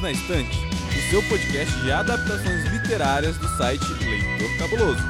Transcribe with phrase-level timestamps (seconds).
[0.00, 5.02] Perdidos na Estante, o seu podcast de adaptações literárias do site Leitor Cabuloso.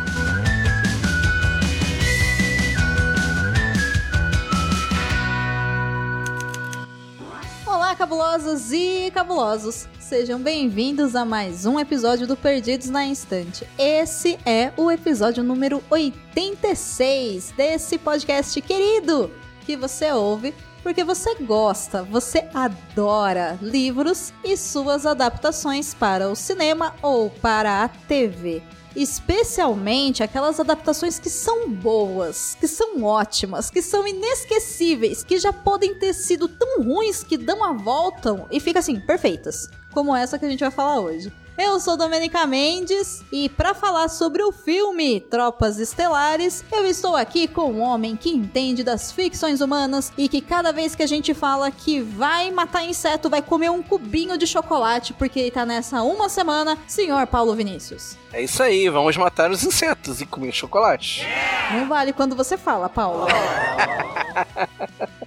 [7.66, 9.88] Olá, cabulosos e cabulosos!
[9.98, 13.66] Sejam bem-vindos a mais um episódio do Perdidos na Instante.
[13.78, 19.30] Esse é o episódio número 86 desse podcast querido
[19.64, 20.52] que você ouve
[20.82, 27.88] porque você gosta, você adora livros e suas adaptações para o cinema ou para a
[27.88, 28.62] TV.
[28.94, 35.94] Especialmente aquelas adaptações que são boas, que são ótimas, que são inesquecíveis, que já podem
[35.94, 39.68] ter sido tão ruins que dão a volta e ficam assim, perfeitas.
[39.92, 41.32] Como essa que a gente vai falar hoje.
[41.62, 47.46] Eu sou Domenica Mendes e para falar sobre o filme Tropas Estelares, eu estou aqui
[47.46, 51.34] com um homem que entende das ficções humanas e que cada vez que a gente
[51.34, 56.02] fala que vai matar inseto, vai comer um cubinho de chocolate porque ele tá nessa
[56.02, 58.16] uma semana, senhor Paulo Vinícius.
[58.32, 61.26] É isso aí, vamos matar os insetos e comer chocolate.
[61.72, 63.26] Não vale quando você fala, Paulo.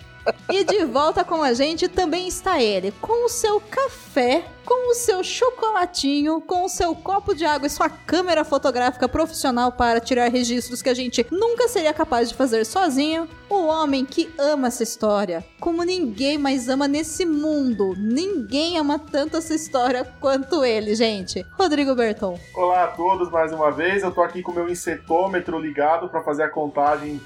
[0.49, 4.93] E de volta com a gente também está ele, com o seu café, com o
[4.93, 10.29] seu chocolatinho, com o seu copo de água e sua câmera fotográfica profissional para tirar
[10.29, 13.27] registros que a gente nunca seria capaz de fazer sozinho.
[13.49, 17.93] O homem que ama essa história, como ninguém mais ama nesse mundo.
[17.97, 21.45] Ninguém ama tanto essa história quanto ele, gente.
[21.57, 22.39] Rodrigo Berton.
[22.55, 24.03] Olá a todos mais uma vez.
[24.03, 27.21] Eu tô aqui com o meu insetômetro ligado para fazer a contagem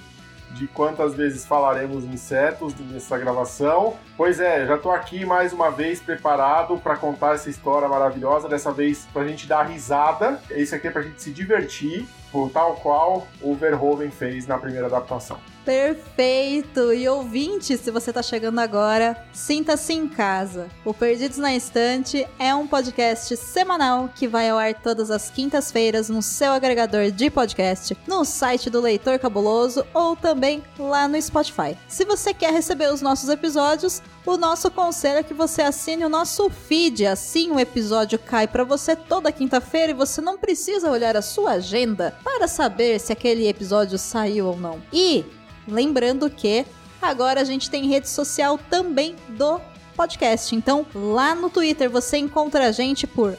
[0.58, 3.96] de quantas vezes falaremos insetos nessa gravação.
[4.16, 8.72] Pois é, já estou aqui mais uma vez preparado para contar essa história maravilhosa, dessa
[8.72, 10.42] vez para a gente dar risada.
[10.50, 14.58] Esse aqui é para a gente se divertir, por tal qual o Verhoeven fez na
[14.58, 15.40] primeira adaptação.
[15.68, 16.94] Perfeito!
[16.94, 20.70] E ouvinte, se você está chegando agora, sinta-se em casa.
[20.86, 26.08] O Perdidos na Estante é um podcast semanal que vai ao ar todas as quintas-feiras
[26.08, 31.78] no seu agregador de podcast, no site do Leitor Cabuloso ou também lá no Spotify.
[31.86, 36.10] Se você quer receber os nossos episódios, o nosso conselho é que você assine o
[36.10, 41.18] nosso feed, assim o episódio cai para você toda quinta-feira e você não precisa olhar
[41.18, 44.82] a sua agenda para saber se aquele episódio saiu ou não.
[44.94, 45.26] E
[45.68, 46.66] Lembrando que
[47.02, 49.60] agora a gente tem rede social também do
[49.96, 50.56] podcast.
[50.56, 53.36] Então, lá no Twitter você encontra a gente por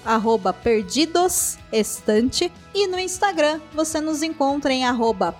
[0.53, 4.85] perdidosestante e no Instagram você nos encontra em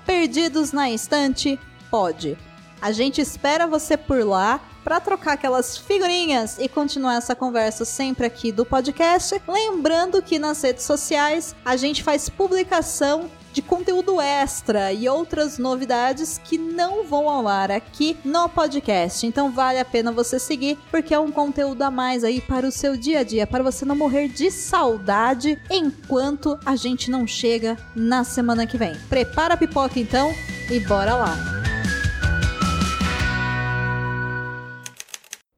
[0.07, 2.39] perdidosnaestantepod.
[2.81, 8.25] A gente espera você por lá para trocar aquelas figurinhas e continuar essa conversa sempre
[8.25, 9.43] aqui do podcast.
[9.47, 16.41] Lembrando que nas redes sociais a gente faz publicação de conteúdo extra e outras novidades
[16.45, 19.27] que não vão ao ar aqui no podcast.
[19.27, 22.71] Então vale a pena você seguir, porque é um conteúdo a mais aí para o
[22.71, 27.77] seu dia a dia, para você não morrer de saudade enquanto a gente não chega
[27.97, 28.95] na semana que vem.
[29.09, 30.33] Prepara a pipoca então
[30.71, 31.58] e bora lá!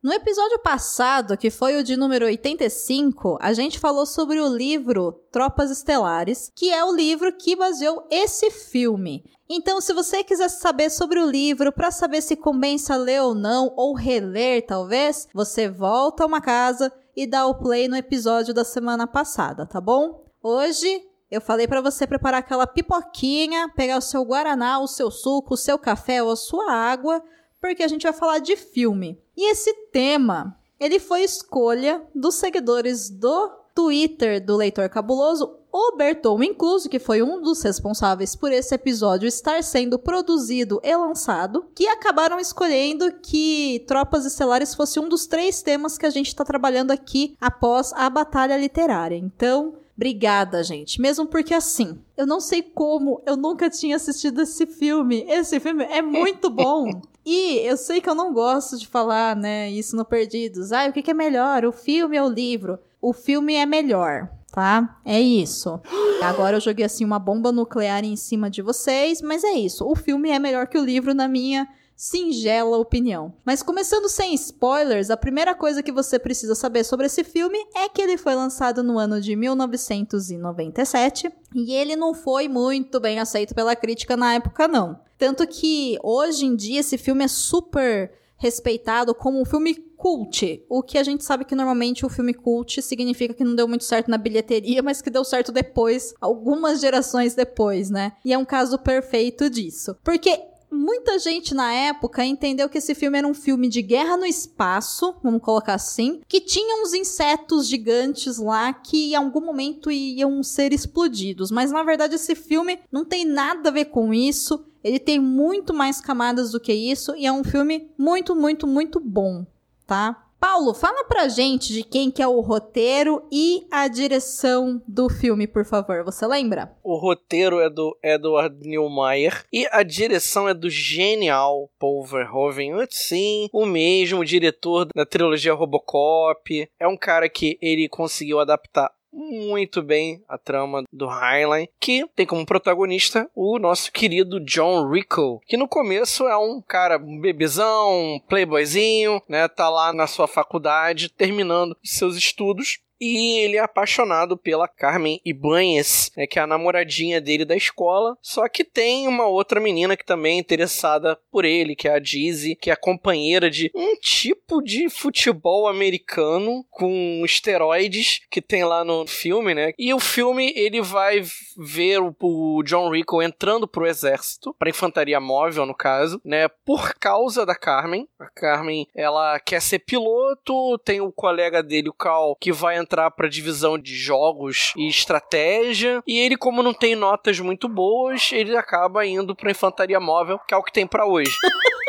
[0.03, 5.13] No episódio passado, que foi o de número 85, a gente falou sobre o livro
[5.31, 9.23] Tropas Estelares, que é o livro que baseou esse filme.
[9.47, 13.75] Então, se você quiser saber sobre o livro, para saber se compensa ler ou não,
[13.77, 18.65] ou reler talvez, você volta a uma casa e dá o play no episódio da
[18.65, 20.25] semana passada, tá bom?
[20.43, 20.89] Hoje
[21.31, 25.59] eu falei para você preparar aquela pipoquinha, pegar o seu guaraná, o seu suco, o
[25.59, 27.23] seu café ou a sua água,
[27.61, 29.21] porque a gente vai falar de filme.
[29.37, 36.43] E esse tema, ele foi escolha dos seguidores do Twitter do Leitor Cabuloso, o Berton
[36.43, 41.87] incluso, que foi um dos responsáveis por esse episódio estar sendo produzido e lançado, que
[41.87, 46.91] acabaram escolhendo que Tropas Estelares fosse um dos três temas que a gente está trabalhando
[46.91, 49.17] aqui após a batalha literária.
[49.17, 50.99] Então, Obrigada, gente.
[50.99, 55.27] Mesmo porque assim, eu não sei como eu nunca tinha assistido esse filme.
[55.29, 57.03] Esse filme é muito bom.
[57.23, 60.73] E eu sei que eu não gosto de falar, né, isso no Perdidos.
[60.73, 62.79] Ah, o que, que é melhor, o filme ou o livro?
[62.99, 64.99] O filme é melhor, tá?
[65.05, 65.79] É isso.
[66.23, 69.87] Agora eu joguei assim uma bomba nuclear em cima de vocês, mas é isso.
[69.87, 71.69] O filme é melhor que o livro na minha
[72.01, 73.35] singela opinião.
[73.45, 77.91] Mas começando sem spoilers, a primeira coisa que você precisa saber sobre esse filme é
[77.91, 83.55] que ele foi lançado no ano de 1997 e ele não foi muito bem aceito
[83.55, 84.99] pela crítica na época não.
[85.19, 90.65] Tanto que hoje em dia esse filme é super respeitado como um filme cult.
[90.71, 93.85] O que a gente sabe que normalmente o filme cult significa que não deu muito
[93.85, 98.13] certo na bilheteria, mas que deu certo depois, algumas gerações depois, né?
[98.25, 99.95] E é um caso perfeito disso.
[100.03, 104.25] Porque muita gente na época entendeu que esse filme era um filme de guerra no
[104.25, 110.43] espaço, vamos colocar assim, que tinha uns insetos gigantes lá que em algum momento iam
[110.43, 111.51] ser explodidos.
[111.51, 114.65] Mas na verdade esse filme não tem nada a ver com isso.
[114.83, 118.99] Ele tem muito mais camadas do que isso e é um filme muito, muito, muito
[118.99, 119.45] bom,
[119.87, 120.30] tá?
[120.41, 125.47] Paulo, fala pra gente de quem que é o roteiro e a direção do filme,
[125.47, 126.03] por favor.
[126.03, 126.75] Você lembra?
[126.83, 132.73] O roteiro é do Edward Neumeier e a direção é do genial Paul Verhoeven.
[132.89, 136.71] Sim, o mesmo diretor da trilogia Robocop.
[136.81, 142.27] É um cara que ele conseguiu adaptar muito bem a trama do Highline, que tem
[142.27, 148.21] como protagonista o nosso querido John Rico, que no começo é um cara, bebezão, um
[148.21, 154.69] playboyzinho, né, tá lá na sua faculdade terminando seus estudos e ele é apaixonado pela
[154.69, 158.17] Carmen Ibanez, né, que é a namoradinha dele da escola.
[158.21, 161.99] Só que tem uma outra menina que também é interessada por ele, que é a
[161.99, 168.85] Dizzy, que é companheira de um tipo de futebol americano com esteroides que tem lá
[168.85, 169.73] no filme, né?
[169.79, 171.23] E o filme ele vai
[171.57, 176.49] ver o, o John Rico entrando pro exército, pra infantaria móvel no caso, né?
[176.65, 178.09] Por causa da Carmen.
[178.19, 182.90] A Carmen, ela quer ser piloto, tem o colega dele, o Cal, que vai entrar
[182.91, 186.03] entrar para divisão de jogos e estratégia.
[186.05, 190.53] E ele, como não tem notas muito boas, ele acaba indo para infantaria móvel, que
[190.53, 191.31] é o que tem para hoje.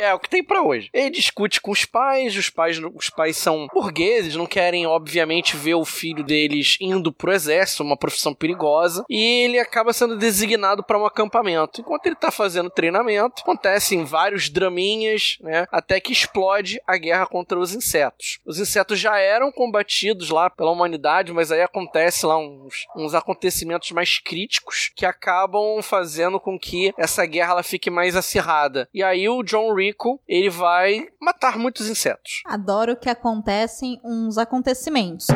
[0.00, 0.88] É, o que tem para hoje.
[0.94, 5.74] Ele discute com os pais, os pais, os pais são burgueses, não querem, obviamente, ver
[5.74, 10.98] o filho deles indo pro exército, uma profissão perigosa, e ele acaba sendo designado para
[10.98, 11.82] um acampamento.
[11.82, 15.66] Enquanto ele tá fazendo treinamento, acontecem vários draminhas, né?
[15.70, 18.38] Até que explode a guerra contra os insetos.
[18.46, 23.90] Os insetos já eram combatidos lá pela humanidade, mas aí acontece lá uns, uns acontecimentos
[23.90, 28.88] mais críticos que acabam fazendo com que essa guerra ela fique mais acirrada.
[28.94, 29.89] E aí o John Reed
[30.28, 32.42] Ele vai matar muitos insetos.
[32.46, 35.26] Adoro que acontecem uns acontecimentos.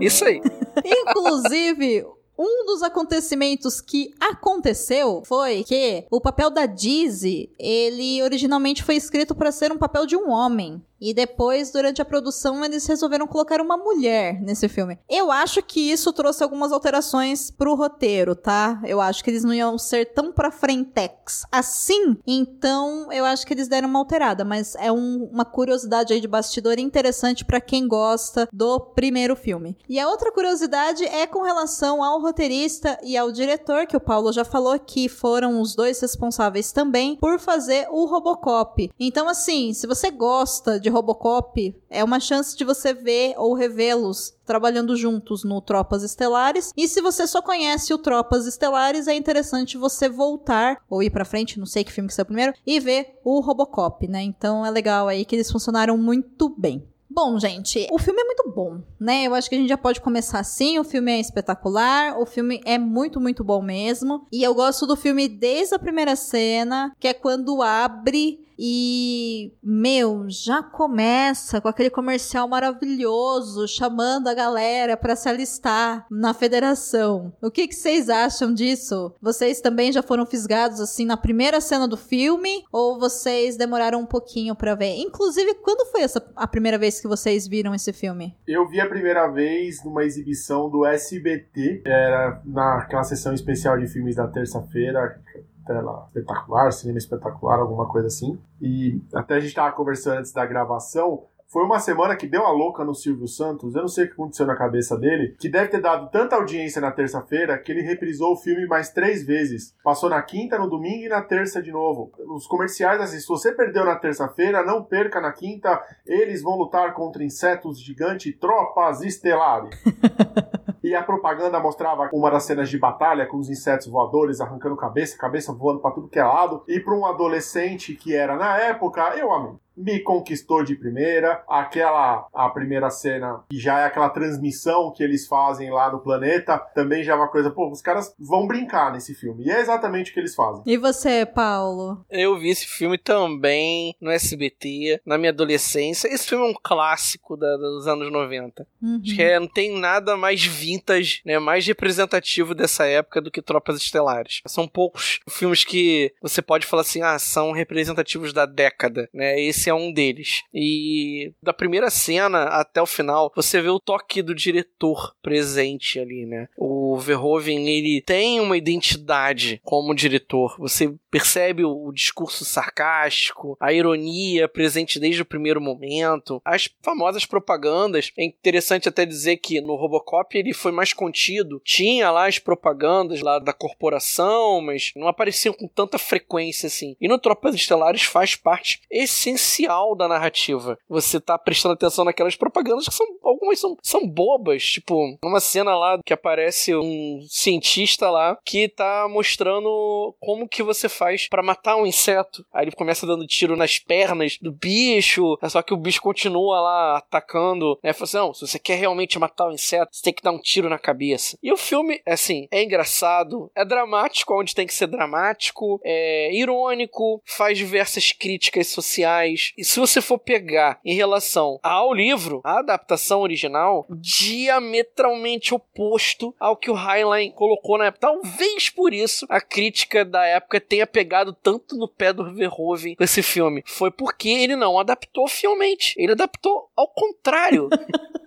[0.00, 0.40] Isso aí.
[0.84, 2.04] Inclusive,
[2.38, 9.34] um dos acontecimentos que aconteceu foi que o papel da Dizzy, ele originalmente foi escrito
[9.34, 10.82] para ser um papel de um homem.
[11.00, 14.98] E depois, durante a produção, eles resolveram colocar uma mulher nesse filme.
[15.08, 18.80] Eu acho que isso trouxe algumas alterações pro roteiro, tá?
[18.84, 22.16] Eu acho que eles não iam ser tão pra frentex assim.
[22.26, 24.44] Então, eu acho que eles deram uma alterada.
[24.44, 29.76] Mas é um, uma curiosidade aí de bastidor interessante para quem gosta do primeiro filme.
[29.88, 34.32] E a outra curiosidade é com relação ao roteirista e ao diretor, que o Paulo
[34.32, 38.90] já falou que foram os dois responsáveis também por fazer o Robocop.
[38.98, 44.34] Então, assim, se você gosta de Robocop, é uma chance de você ver ou revê-los
[44.44, 46.72] trabalhando juntos no Tropas Estelares.
[46.76, 51.24] E se você só conhece o Tropas Estelares, é interessante você voltar ou ir para
[51.24, 54.22] frente, não sei que filme que saiu primeiro, e ver o Robocop, né?
[54.22, 56.86] Então é legal aí que eles funcionaram muito bem.
[57.12, 59.24] Bom, gente, o filme é muito bom, né?
[59.24, 60.78] Eu acho que a gente já pode começar assim.
[60.78, 64.28] O filme é espetacular, o filme é muito, muito bom mesmo.
[64.30, 70.26] E eu gosto do filme desde a primeira cena, que é quando abre e, meu,
[70.28, 77.32] já começa com aquele comercial maravilhoso chamando a galera para se alistar na federação.
[77.40, 79.14] O que, que vocês acham disso?
[79.22, 84.06] Vocês também já foram fisgados assim na primeira cena do filme ou vocês demoraram um
[84.06, 84.94] pouquinho para ver?
[84.98, 88.36] Inclusive, quando foi essa a primeira vez que vocês viram esse filme?
[88.46, 94.16] Eu vi a primeira vez numa exibição do SBT, era naquela sessão especial de filmes
[94.16, 95.18] da terça-feira,
[95.66, 98.38] tela espetacular, cinema espetacular, alguma coisa assim.
[98.60, 101.24] E até a gente estava conversando antes da gravação.
[101.52, 104.12] Foi uma semana que deu a louca no Silvio Santos, eu não sei o que
[104.12, 108.34] aconteceu na cabeça dele, que deve ter dado tanta audiência na terça-feira que ele reprisou
[108.34, 109.74] o filme mais três vezes.
[109.82, 112.12] Passou na quinta, no domingo e na terça de novo.
[112.28, 116.94] Os comerciais, assim, se você perdeu na terça-feira, não perca na quinta, eles vão lutar
[116.94, 119.76] contra insetos gigantes, tropas estelares.
[120.90, 125.16] E a propaganda mostrava uma das cenas de batalha com os insetos voadores arrancando cabeça,
[125.16, 126.64] cabeça voando para tudo que é lado.
[126.66, 131.42] E para um adolescente que era na época, eu amei me conquistou de primeira.
[131.48, 136.58] Aquela, a primeira cena, que já é aquela transmissão que eles fazem lá no planeta,
[136.74, 139.44] também já é uma coisa, pô, os caras vão brincar nesse filme.
[139.44, 140.62] E é exatamente o que eles fazem.
[140.66, 142.04] E você, Paulo?
[142.10, 146.08] Eu vi esse filme também no SBT, na minha adolescência.
[146.08, 148.66] Esse filme é um clássico da, dos anos 90.
[148.82, 149.00] Uhum.
[149.02, 153.42] Acho que é, não tem nada mais vintage, né, mais representativo dessa época do que
[153.42, 154.42] Tropas Estelares.
[154.46, 159.40] São poucos filmes que você pode falar assim, ah, são representativos da década, né?
[159.40, 160.42] Esse esse é um deles.
[160.52, 166.26] E da primeira cena até o final, você vê o toque do diretor presente ali,
[166.26, 166.48] né?
[166.56, 170.56] O Verhoeven, ele tem uma identidade como diretor.
[170.58, 178.12] Você percebe o, discurso sarcástico, a ironia presente desde o primeiro momento, as famosas propagandas.
[178.16, 181.60] É interessante até dizer que no Robocop ele foi mais contido.
[181.64, 186.96] Tinha lá as propagandas lá da corporação, mas não apareciam com tanta frequência assim.
[187.00, 189.49] E no Tropas Estelares faz parte essencial
[189.96, 190.78] da narrativa.
[190.88, 195.76] Você tá prestando atenção naquelas propagandas que são algumas são, são bobas, tipo, uma cena
[195.76, 201.76] lá que aparece um cientista lá que tá mostrando como que você faz para matar
[201.76, 202.44] um inseto.
[202.52, 206.98] Aí ele começa dando tiro nas pernas do bicho, só que o bicho continua lá
[206.98, 207.92] atacando, né?
[207.92, 210.38] Fala assim, não, se você quer realmente matar o inseto, você tem que dar um
[210.38, 211.38] tiro na cabeça.
[211.42, 217.22] E o filme, assim, é engraçado, é dramático onde tem que ser dramático, é irônico,
[217.24, 219.39] faz diversas críticas sociais.
[219.56, 226.56] E se você for pegar em relação ao livro, a adaptação original, diametralmente oposto ao
[226.56, 228.00] que o Heinlein colocou na época.
[228.00, 233.04] Talvez por isso a crítica da época tenha pegado tanto no pé do Verhoeven com
[233.04, 233.62] esse filme.
[233.66, 235.94] Foi porque ele não adaptou fielmente.
[235.96, 237.68] Ele adaptou ao contrário.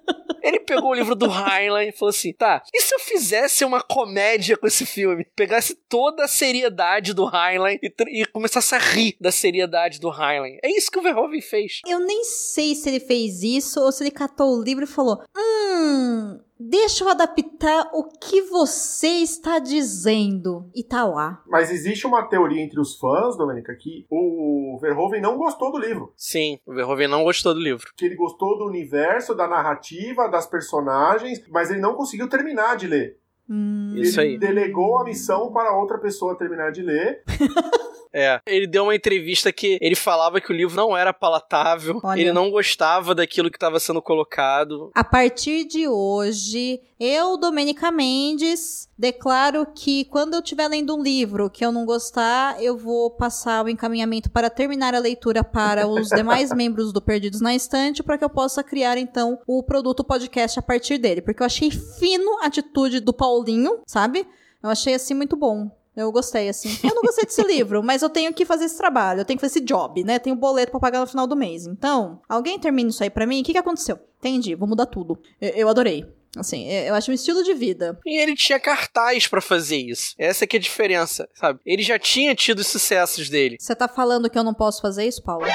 [0.43, 3.81] Ele pegou o livro do Heinlein e falou assim: tá, e se eu fizesse uma
[3.81, 5.25] comédia com esse filme?
[5.35, 10.57] Pegasse toda a seriedade do Heinlein e, e começasse a rir da seriedade do Heinlein.
[10.61, 11.79] É isso que o Verhoeven fez.
[11.87, 15.23] Eu nem sei se ele fez isso ou se ele catou o livro e falou:
[15.35, 16.39] hum.
[16.59, 20.69] Deixa eu adaptar o que você está dizendo.
[20.73, 21.41] E tá lá.
[21.47, 26.13] Mas existe uma teoria entre os fãs, Domenica, que o Verhoeven não gostou do livro.
[26.15, 27.91] Sim, o Verhoeven não gostou do livro.
[27.95, 32.87] Que ele gostou do universo, da narrativa, das personagens, mas ele não conseguiu terminar de
[32.87, 33.17] ler.
[33.49, 33.93] Hum.
[33.97, 34.37] Isso ele aí.
[34.37, 37.23] delegou a missão para outra pessoa terminar de ler.
[38.13, 42.21] É, ele deu uma entrevista que ele falava que o livro não era palatável, Olha.
[42.21, 44.91] ele não gostava daquilo que estava sendo colocado.
[44.93, 51.49] A partir de hoje, eu, Domenica Mendes, declaro que quando eu estiver lendo um livro
[51.49, 56.09] que eu não gostar, eu vou passar o encaminhamento para terminar a leitura para os
[56.15, 60.59] demais membros do Perdidos na Estante, para que eu possa criar, então, o produto podcast
[60.59, 61.21] a partir dele.
[61.21, 64.27] Porque eu achei fino a atitude do Paulinho, sabe?
[64.61, 65.71] Eu achei, assim, muito bom.
[65.95, 66.69] Eu gostei, assim.
[66.83, 69.41] Eu não gostei desse livro, mas eu tenho que fazer esse trabalho, eu tenho que
[69.45, 70.17] fazer esse job, né?
[70.19, 71.67] Tenho boleto pra pagar no final do mês.
[71.67, 73.41] Então, alguém termina isso aí pra mim?
[73.41, 73.99] O que, que aconteceu?
[74.19, 75.19] Entendi, vou mudar tudo.
[75.39, 76.05] Eu, eu adorei.
[76.35, 77.99] Assim, eu acho um estilo de vida.
[78.03, 80.15] E ele tinha cartaz pra fazer isso.
[80.17, 81.59] Essa que é a diferença, sabe?
[81.63, 83.57] Ele já tinha tido os sucessos dele.
[83.59, 85.45] Você tá falando que eu não posso fazer isso, Paulo?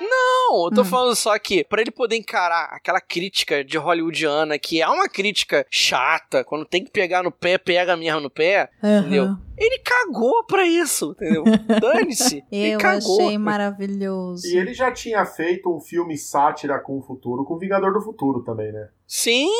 [0.00, 0.84] Não, eu tô Hum.
[0.84, 5.64] falando só que pra ele poder encarar aquela crítica de hollywoodiana, que é uma crítica
[5.70, 9.36] chata, quando tem que pegar no pé, pega mesmo no pé, entendeu?
[9.56, 11.44] Ele cagou pra isso, entendeu?
[11.80, 12.42] Dane-se.
[12.50, 13.20] ele Eu cagou.
[13.20, 14.46] achei maravilhoso.
[14.46, 18.00] E ele já tinha feito um filme sátira com o futuro, com o Vingador do
[18.00, 18.88] Futuro também, né?
[19.06, 19.50] Sim!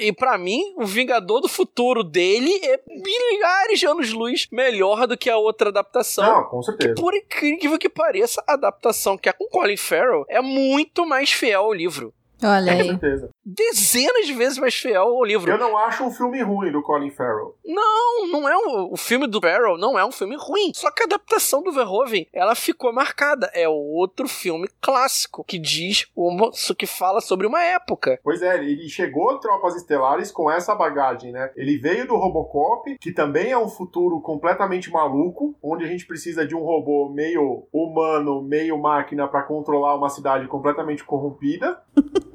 [0.00, 5.28] E pra mim, o Vingador do Futuro dele é milhares de anos-luz melhor do que
[5.28, 6.24] a outra adaptação.
[6.24, 6.94] Não, com Que certeza.
[6.94, 11.64] por incrível que pareça, a adaptação que é com Colin Farrell é muito mais fiel
[11.64, 12.14] ao livro.
[12.42, 12.86] Olha Com aí.
[12.86, 13.30] certeza.
[13.44, 15.50] Dezenas de vezes mais fiel ao livro.
[15.50, 17.56] Eu não acho um filme ruim do Colin Farrell.
[17.64, 20.72] Não, não é um, o filme do Farrell não é um filme ruim.
[20.74, 23.50] Só que a adaptação do Verhoeven, ela ficou marcada.
[23.54, 28.18] É outro filme clássico que diz uma, que fala sobre uma época.
[28.22, 31.50] Pois é, ele chegou a Tropas Estelares com essa bagagem, né?
[31.56, 36.46] Ele veio do Robocop, que também é um futuro completamente maluco, onde a gente precisa
[36.46, 41.80] de um robô meio humano, meio máquina pra controlar uma cidade completamente corrompida.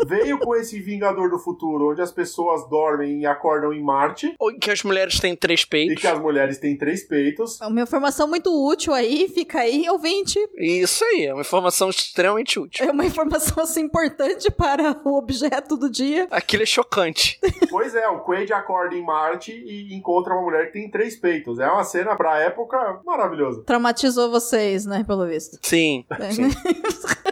[0.06, 4.54] Veio com esse Vingador do Futuro, onde as pessoas dormem e acordam em Marte, Ou
[4.54, 6.02] Que as mulheres têm três e peitos.
[6.02, 7.60] que as mulheres têm três peitos.
[7.62, 10.40] Uma informação muito útil aí, fica aí, ouvinte.
[10.58, 12.86] Isso aí, é uma informação extremamente útil.
[12.86, 16.28] É uma informação assim importante para o objeto do dia.
[16.32, 17.40] Aquilo é chocante.
[17.70, 21.60] Pois é, o Quaid acorda em Marte e encontra uma mulher que tem três peitos.
[21.60, 23.64] É uma cena, pra época, maravilhosa.
[23.64, 25.58] Traumatizou vocês, né, pelo visto.
[25.62, 26.06] Sim.
[26.32, 26.50] sim.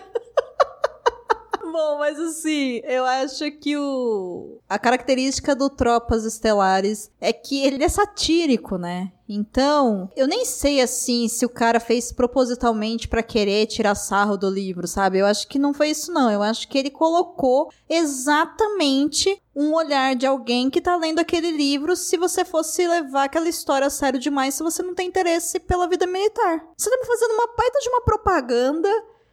[1.72, 7.84] Bom, mas assim, eu acho que o a característica do Tropas Estelares é que ele
[7.84, 9.12] é satírico, né?
[9.28, 14.50] Então, eu nem sei assim se o cara fez propositalmente pra querer tirar sarro do
[14.50, 15.20] livro, sabe?
[15.20, 16.32] Eu acho que não foi isso não.
[16.32, 21.96] Eu acho que ele colocou exatamente um olhar de alguém que tá lendo aquele livro
[21.96, 25.88] se você fosse levar aquela história a sério demais se você não tem interesse pela
[25.88, 26.66] vida militar.
[26.76, 28.90] Você tá me fazendo uma baita de uma propaganda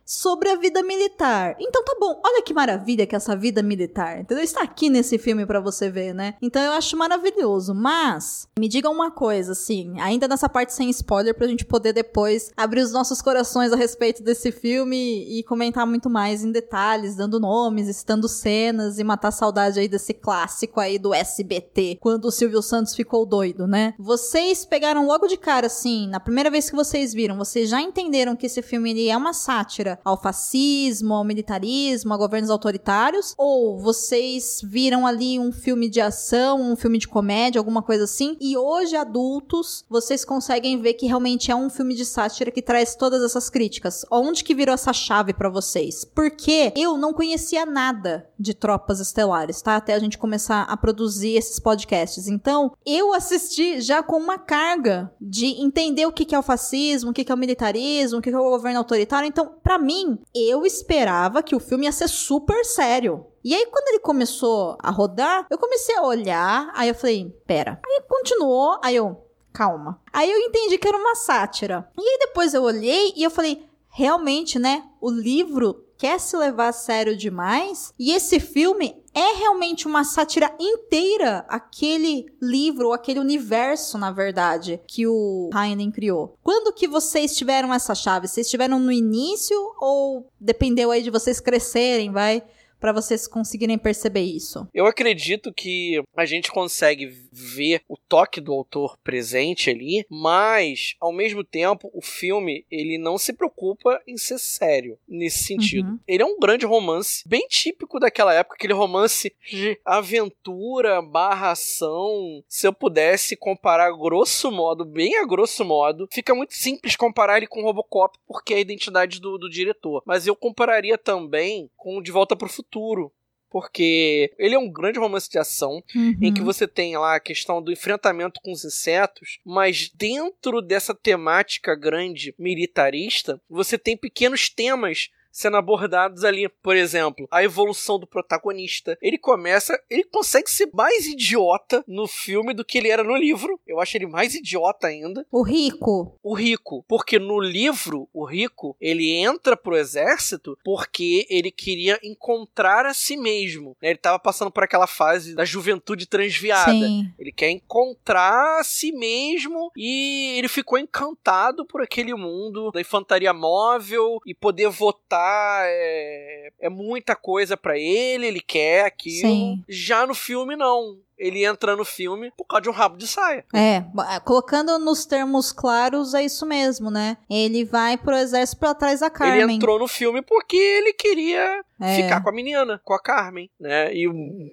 [0.07, 1.57] sobre a vida militar.
[1.59, 4.45] Então tá bom, olha que maravilha que é essa vida militar, entendeu?
[4.45, 6.35] Está aqui nesse filme para você ver, né?
[6.41, 11.35] Então eu acho maravilhoso, mas me digam uma coisa, assim, ainda nessa parte sem spoiler
[11.35, 16.09] pra gente poder depois abrir os nossos corações a respeito desse filme e comentar muito
[16.09, 21.13] mais em detalhes, dando nomes, estando cenas e matar saudade aí desse clássico aí do
[21.13, 23.95] SBT, quando o Silvio Santos ficou doido, né?
[23.99, 28.37] Vocês pegaram logo de cara, assim, na primeira vez que vocês viram, vocês já entenderam
[28.37, 33.35] que esse filme ele é uma sátira ao fascismo, ao militarismo, a governos autoritários?
[33.37, 38.37] Ou vocês viram ali um filme de ação, um filme de comédia, alguma coisa assim?
[38.41, 42.95] E hoje, adultos, vocês conseguem ver que realmente é um filme de sátira que traz
[42.95, 44.05] todas essas críticas.
[44.11, 46.05] Onde que virou essa chave para vocês?
[46.05, 49.77] Porque eu não conhecia nada de Tropas Estelares, tá?
[49.77, 52.29] Até a gente começar a produzir esses podcasts.
[52.29, 57.13] Então, eu assisti já com uma carga de entender o que é o fascismo, o
[57.13, 59.27] que é o militarismo, o que é o governo autoritário.
[59.27, 63.27] Então, para mim, eu esperava que o filme ia ser super sério.
[63.45, 67.81] E aí, quando ele começou a rodar, eu comecei a olhar, aí eu falei, pera.
[67.87, 70.01] Aí continuou, aí eu, calma.
[70.13, 71.89] Aí eu entendi que era uma sátira.
[71.97, 74.83] E aí depois eu olhei e eu falei, realmente, né?
[75.01, 77.93] O livro quer se levar a sério demais.
[77.99, 85.07] E esse filme é realmente uma sátira inteira aquele livro, aquele universo, na verdade, que
[85.07, 86.37] o Heinen criou.
[86.43, 88.29] Quando que vocês tiveram essa chave?
[88.29, 92.43] Vocês tiveram no início ou dependeu aí de vocês crescerem, vai?
[92.79, 94.69] Para vocês conseguirem perceber isso?
[94.73, 101.13] Eu acredito que a gente consegue ver o toque do autor presente ali, mas ao
[101.13, 105.91] mesmo tempo o filme ele não se preocupa em ser sério nesse sentido.
[105.91, 105.99] Uhum.
[106.07, 112.43] Ele é um grande romance, bem típico daquela época, aquele romance de aventura barra ação.
[112.49, 117.47] Se eu pudesse comparar grosso modo, bem a grosso modo, fica muito simples comparar ele
[117.47, 120.03] com Robocop porque é a identidade do, do diretor.
[120.07, 123.13] Mas eu compararia também com De Volta para o Futuro futuro.
[123.49, 126.19] Porque ele é um grande romance de ação, uhum.
[126.21, 130.93] em que você tem lá a questão do enfrentamento com os insetos, mas dentro dessa
[130.93, 136.49] temática grande militarista, você tem pequenos temas sendo abordados ali.
[136.49, 138.97] Por exemplo, a evolução do protagonista.
[139.03, 143.61] Ele começa, ele consegue ser mais idiota no filme do que ele era no livro.
[143.67, 145.27] Eu acho ele mais idiota ainda.
[145.31, 146.19] O rico.
[146.23, 152.87] O rico, porque no livro, o rico, ele entra pro exército porque ele queria encontrar
[152.87, 153.77] a si mesmo.
[153.83, 156.73] Ele estava passando por aquela fase da juventude transviada.
[156.73, 157.13] Sim.
[157.19, 163.35] Ele quer encontrar a si mesmo e ele ficou encantado por aquele mundo da infantaria
[163.35, 165.26] móvel e poder votar
[165.65, 169.29] é, é muita coisa para ele, ele quer aquilo.
[169.29, 169.65] Sim.
[169.69, 173.45] Já no filme, não ele entra no filme por causa de um rabo de saia.
[173.55, 177.17] É, é, colocando nos termos claros, é isso mesmo, né?
[177.29, 179.43] Ele vai pro exército pra trás da Carmen.
[179.43, 181.97] Ele entrou no filme porque ele queria é.
[181.97, 183.93] ficar com a menina, com a Carmen, né?
[183.95, 184.07] E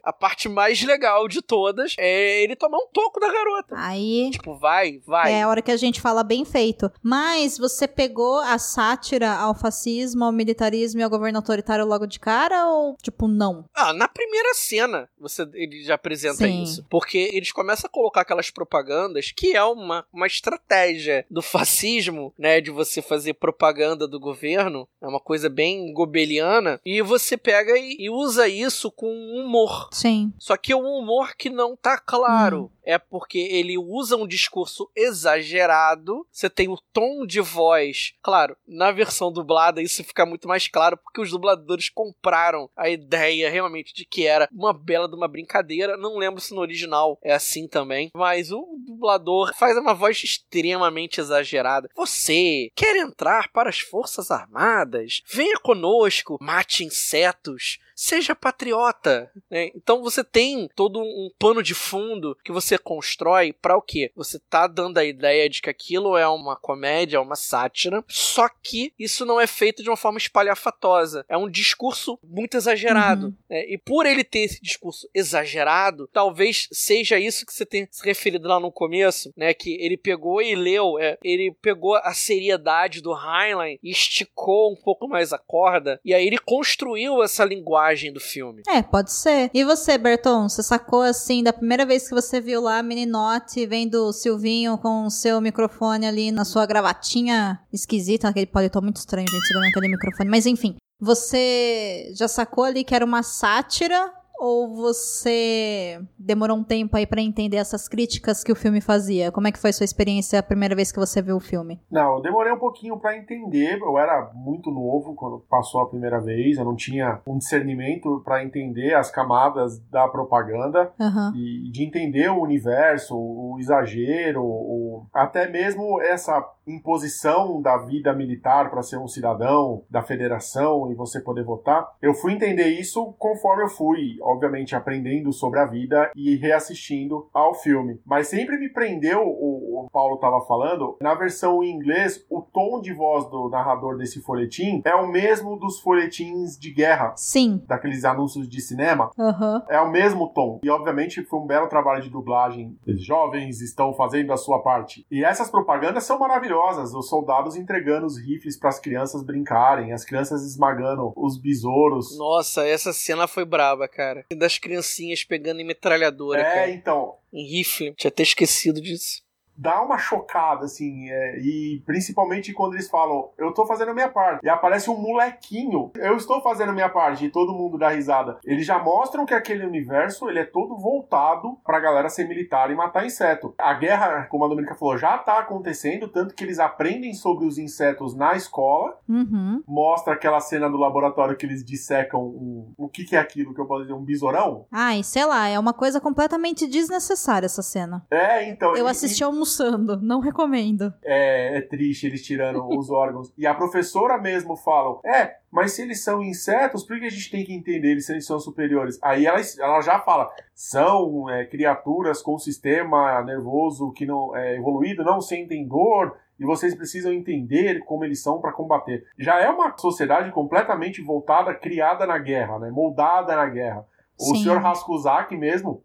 [0.04, 3.76] a parte mais legal de todas é ele tomar um toco da garota.
[3.78, 4.30] Aí.
[4.32, 5.34] Tipo, vai, vai.
[5.34, 6.92] É a hora que a gente fala bem feito.
[7.02, 12.20] Mas você pegou a sátira ao fascismo, ao militarismo e ao governo autoritário logo de
[12.20, 13.66] cara ou, tipo, não?
[13.74, 16.53] Ah, na primeira cena você, ele já apresenta Sim.
[16.62, 16.86] Isso.
[16.90, 22.62] Porque eles começam a colocar aquelas propagandas que é uma, uma estratégia do fascismo, né?
[22.62, 24.88] De você fazer propaganda do governo.
[25.02, 26.80] É uma coisa bem gobeliana.
[26.86, 29.90] E você pega e, e usa isso com humor.
[29.92, 30.32] Sim.
[30.38, 32.64] Só que é um humor que não tá claro.
[32.64, 36.26] Hum é porque ele usa um discurso exagerado.
[36.32, 38.14] Você tem o tom de voz.
[38.22, 43.50] Claro, na versão dublada isso fica muito mais claro porque os dubladores compraram a ideia
[43.50, 45.98] realmente de que era uma bela de uma brincadeira.
[45.98, 51.20] Não lembro se no original é assim também, mas o dublador faz uma voz extremamente
[51.20, 51.90] exagerada.
[51.96, 55.22] Você quer entrar para as Forças Armadas?
[55.32, 59.32] Venha conosco, mate insetos, seja patriota.
[59.50, 59.72] Né?
[59.76, 64.12] Então você tem todo um pano de fundo que você constrói para o quê?
[64.16, 68.48] Você tá dando a ideia de que aquilo é uma comédia, é uma sátira, só
[68.50, 71.26] que isso não é feito de uma forma espalhafatosa.
[71.28, 73.28] É um discurso muito exagerado.
[73.28, 73.36] Uhum.
[73.50, 73.66] Né?
[73.68, 78.48] E por ele ter esse discurso exagerado, talvez seja isso que você tem se referido
[78.48, 79.54] lá no começo, né?
[79.54, 84.76] Que ele pegou e leu, é, ele pegou a seriedade do Heinlein e esticou um
[84.76, 88.64] pouco mais a corda, e aí ele construiu essa linguagem linguagem do filme.
[88.68, 89.50] É, pode ser.
[89.54, 93.66] E você, Berton, você sacou assim, da primeira vez que você viu lá a Meninote
[93.66, 98.98] vendo o Silvinho com o seu microfone ali na sua gravatinha esquisita, aquele paletó muito
[98.98, 100.30] estranho, gente, segurando aquele microfone.
[100.30, 106.96] Mas enfim, você já sacou ali que era uma sátira ou você demorou um tempo
[106.98, 109.32] aí para entender essas críticas que o filme fazia?
[109.32, 111.80] Como é que foi sua experiência a primeira vez que você viu o filme?
[111.90, 113.80] Não, eu demorei um pouquinho para entender.
[113.80, 116.58] Eu era muito novo quando passou a primeira vez.
[116.58, 121.34] Eu não tinha um discernimento para entender as camadas da propaganda Aham.
[121.36, 128.70] e de entender o universo, o exagero, o, até mesmo essa imposição da vida militar
[128.70, 131.88] para ser um cidadão da federação e você poder votar.
[132.02, 137.54] Eu fui entender isso conforme eu fui, obviamente, aprendendo sobre a vida e reassistindo ao
[137.54, 138.00] filme.
[138.06, 142.82] Mas sempre me prendeu, o, o Paulo estava falando, na versão em inglês, o tom
[142.82, 147.62] de voz do narrador desse folhetim é o mesmo dos folhetins de guerra, Sim.
[147.68, 149.12] daqueles anúncios de cinema.
[149.18, 149.64] Aham.
[149.70, 150.60] É o mesmo tom.
[150.64, 152.78] E obviamente foi um belo trabalho de dublagem.
[152.88, 155.06] Os jovens estão fazendo a sua parte.
[155.12, 156.94] E essas propagandas são maravilhosas.
[156.94, 162.18] Os soldados entregando os rifles para as crianças brincarem, as crianças esmagando os besouros.
[162.18, 164.26] Nossa, essa cena foi braba, cara.
[164.36, 166.70] Das criancinhas pegando em metralhadora, É, cara.
[166.72, 167.94] então, Em rifle.
[167.96, 169.23] Tinha até esquecido disso.
[169.56, 174.10] Dá uma chocada, assim, é, e principalmente quando eles falam, eu tô fazendo a minha
[174.10, 177.90] parte, e aparece um molequinho, eu estou fazendo a minha parte, e todo mundo dá
[177.90, 178.38] risada.
[178.44, 182.76] Eles já mostram que aquele universo, ele é todo voltado pra galera ser militar e
[182.76, 183.54] matar inseto.
[183.58, 187.58] A guerra, como a Dominica falou, já tá acontecendo, tanto que eles aprendem sobre os
[187.58, 189.62] insetos na escola, Uhum.
[189.68, 193.60] mostra aquela cena do laboratório que eles dissecam um, o que que é aquilo que
[193.62, 194.66] eu posso dizer, um besourão?
[194.72, 198.06] Ai, sei lá, é uma coisa completamente desnecessária essa cena.
[198.10, 198.76] É, então...
[198.76, 200.94] Eu e- assisti almoçando, não recomendo.
[201.04, 203.32] é, é triste eles tirando os órgãos.
[203.38, 207.30] E a professora mesmo fala: É, mas se eles são insetos, por que a gente
[207.30, 208.98] tem que entender eles se eles são superiores?
[209.02, 215.04] Aí ela, ela já fala: são é, criaturas com sistema nervoso que não é evoluído,
[215.04, 216.18] não sentem dor.
[216.40, 219.06] E vocês precisam entender como eles são para combater.
[219.20, 222.72] Já é uma sociedade completamente voltada, criada na guerra, né?
[222.72, 223.86] moldada na guerra.
[224.20, 224.44] O Sim.
[224.44, 225.84] senhor Raskuzak mesmo,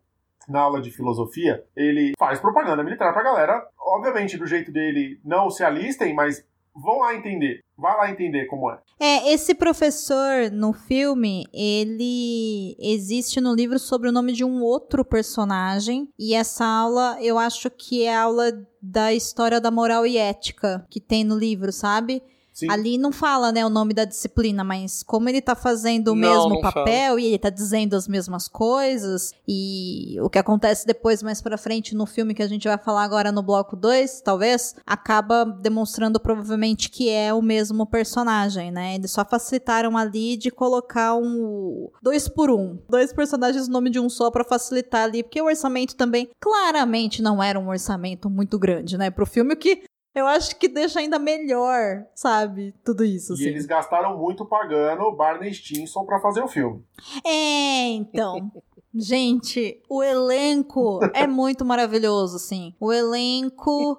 [0.48, 3.66] na aula de filosofia, ele faz propaganda militar pra galera.
[3.78, 7.61] Obviamente, do jeito dele, não se alistem, mas vão lá entender.
[7.76, 8.78] Vai lá entender como é.
[9.00, 15.04] É, esse professor no filme, ele existe no livro sobre o nome de um outro
[15.04, 16.08] personagem.
[16.18, 20.84] E essa aula, eu acho que é a aula da história da moral e ética
[20.90, 22.22] que tem no livro, sabe?
[22.58, 22.68] Sim.
[22.72, 26.28] Ali não fala, né, o nome da disciplina, mas como ele tá fazendo o Não,
[26.28, 31.22] mesmo não papel e ele tá dizendo as mesmas coisas, e o que acontece depois,
[31.22, 34.74] mais pra frente, no filme que a gente vai falar agora no bloco 2, talvez,
[34.84, 38.96] acaba demonstrando provavelmente que é o mesmo personagem, né?
[38.96, 41.88] Eles só facilitaram ali de colocar um.
[42.02, 42.76] dois por um.
[42.90, 47.22] Dois personagens no nome de um só pra facilitar ali, porque o orçamento também claramente
[47.22, 49.12] não era um orçamento muito grande, né?
[49.12, 49.84] Pro filme, que
[50.18, 52.74] eu acho que deixa ainda melhor, sabe?
[52.85, 53.44] Tudo isso, E assim.
[53.46, 56.85] eles gastaram muito pagando Barney Stinson pra fazer o filme.
[57.24, 58.50] É, então.
[58.94, 62.74] Gente, o elenco é muito maravilhoso, assim.
[62.81, 63.96] O elenco,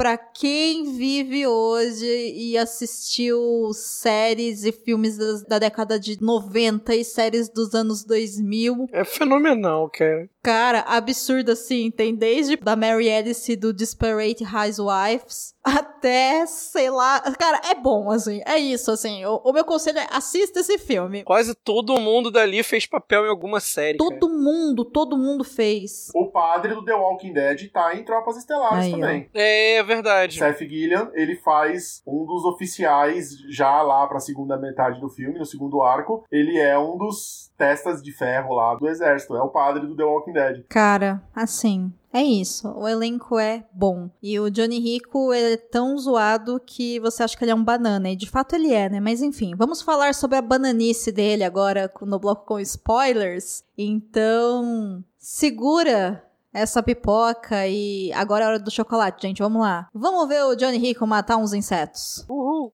[0.00, 7.04] pra quem vive hoje e assistiu séries e filmes das- da década de 90 e
[7.04, 10.26] séries dos anos 2000, É fenomenal, cara.
[10.42, 11.90] Cara, absurdo assim.
[11.90, 17.20] Tem desde da Mary Alice do Disparate Housewives até, sei lá.
[17.38, 18.40] Cara, é bom, assim.
[18.46, 19.22] É isso, assim.
[19.26, 21.22] O, o meu conselho é assista esse filme.
[21.24, 23.98] Quase todo mundo dali fez papel em alguma série.
[23.98, 24.10] cara.
[24.18, 26.08] Todo mundo, todo mundo fez.
[26.14, 28.98] O padre do The Walking Dead tá em Tropas Estelares Aí, ó.
[28.98, 29.28] também.
[29.34, 30.38] É verdade.
[30.38, 35.44] Seth Gilliam, ele faz um dos oficiais já lá pra segunda metade do filme, no
[35.44, 36.24] segundo arco.
[36.30, 39.36] Ele é um dos testas de ferro lá do exército.
[39.36, 40.64] É o padre do The Walking Dead.
[40.68, 41.92] Cara, assim.
[42.12, 44.10] É isso, o elenco é bom.
[44.20, 47.62] E o Johnny Rico ele é tão zoado que você acha que ele é um
[47.62, 48.10] banana.
[48.10, 48.98] E de fato ele é, né?
[48.98, 53.62] Mas enfim, vamos falar sobre a bananice dele agora no bloco com spoilers.
[53.78, 56.20] Então, segura
[56.52, 59.42] essa pipoca e agora é a hora do chocolate, gente.
[59.42, 59.88] Vamos lá.
[59.94, 62.24] Vamos ver o Johnny Rico matar uns insetos.
[62.28, 62.72] Uhul.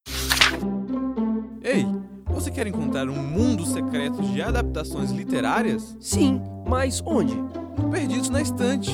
[1.62, 1.84] Ei,
[2.26, 5.96] você quer encontrar um mundo secreto de adaptações literárias?
[6.00, 7.34] Sim, mas onde?
[7.90, 8.90] Perdidos na estante.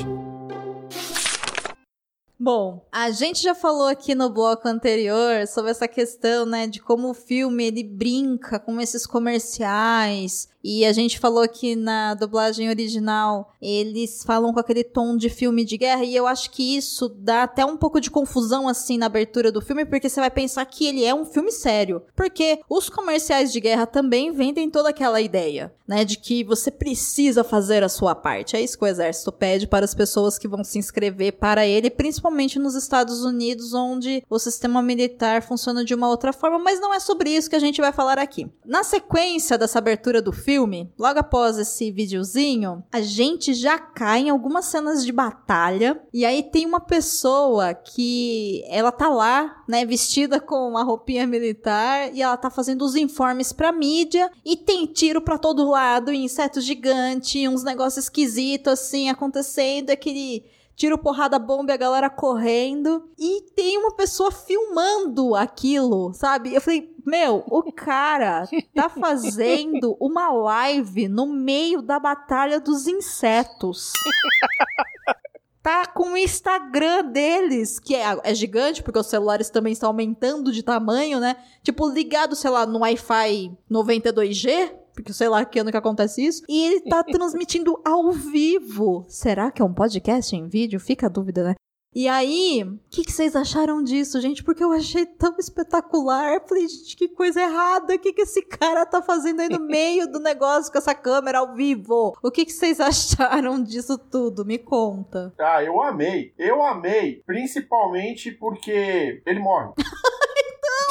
[2.44, 7.10] Bom, a gente já falou aqui no bloco anterior sobre essa questão, né, de como
[7.10, 10.48] o filme ele brinca com esses comerciais.
[10.62, 15.64] E a gente falou que na dublagem original eles falam com aquele tom de filme
[15.64, 16.04] de guerra.
[16.04, 19.60] E eu acho que isso dá até um pouco de confusão assim na abertura do
[19.60, 22.02] filme, porque você vai pensar que ele é um filme sério.
[22.14, 27.42] Porque os comerciais de guerra também vendem toda aquela ideia, né, de que você precisa
[27.42, 28.56] fazer a sua parte.
[28.56, 31.90] É isso que o exército pede para as pessoas que vão se inscrever para ele,
[31.90, 36.94] principalmente nos Estados Unidos, onde o sistema militar funciona de uma outra forma, mas não
[36.94, 38.50] é sobre isso que a gente vai falar aqui.
[38.64, 44.20] Na sequência dessa abertura do filme, filme, logo após esse videozinho, a gente já cai
[44.20, 45.98] em algumas cenas de batalha.
[46.12, 52.14] E aí tem uma pessoa que ela tá lá, né, vestida com uma roupinha militar
[52.14, 56.60] e ela tá fazendo os informes pra mídia e tem tiro pra todo lado, inseto
[56.60, 63.08] gigante, uns negócios esquisitos assim acontecendo, aquele tiro, porrada, bomba e a galera correndo.
[63.18, 66.54] E tem uma pessoa filmando aquilo, sabe?
[66.54, 73.92] Eu falei, meu, o cara tá fazendo uma live no meio da batalha dos insetos.
[75.62, 80.50] tá com o Instagram deles, que é, é, gigante, porque os celulares também estão aumentando
[80.50, 81.36] de tamanho, né?
[81.62, 86.42] Tipo, ligado, sei lá, no Wi-Fi 92G, porque sei lá que ano que acontece isso.
[86.48, 89.04] E ele tá transmitindo ao vivo.
[89.08, 90.80] Será que é um podcast em vídeo?
[90.80, 91.54] Fica a dúvida, né?
[91.94, 94.42] E aí, o que, que, vocês acharam disso, gente?
[94.42, 96.40] Porque eu achei tão espetacular.
[96.48, 97.94] Falei, gente, que coisa errada.
[97.94, 101.40] O que, que esse cara tá fazendo aí no meio do negócio com essa câmera
[101.40, 102.16] ao vivo?
[102.22, 104.42] O que, que vocês acharam disso tudo?
[104.42, 105.34] Me conta.
[105.38, 106.32] Ah, eu amei.
[106.38, 107.22] Eu amei.
[107.26, 109.74] Principalmente porque ele morre.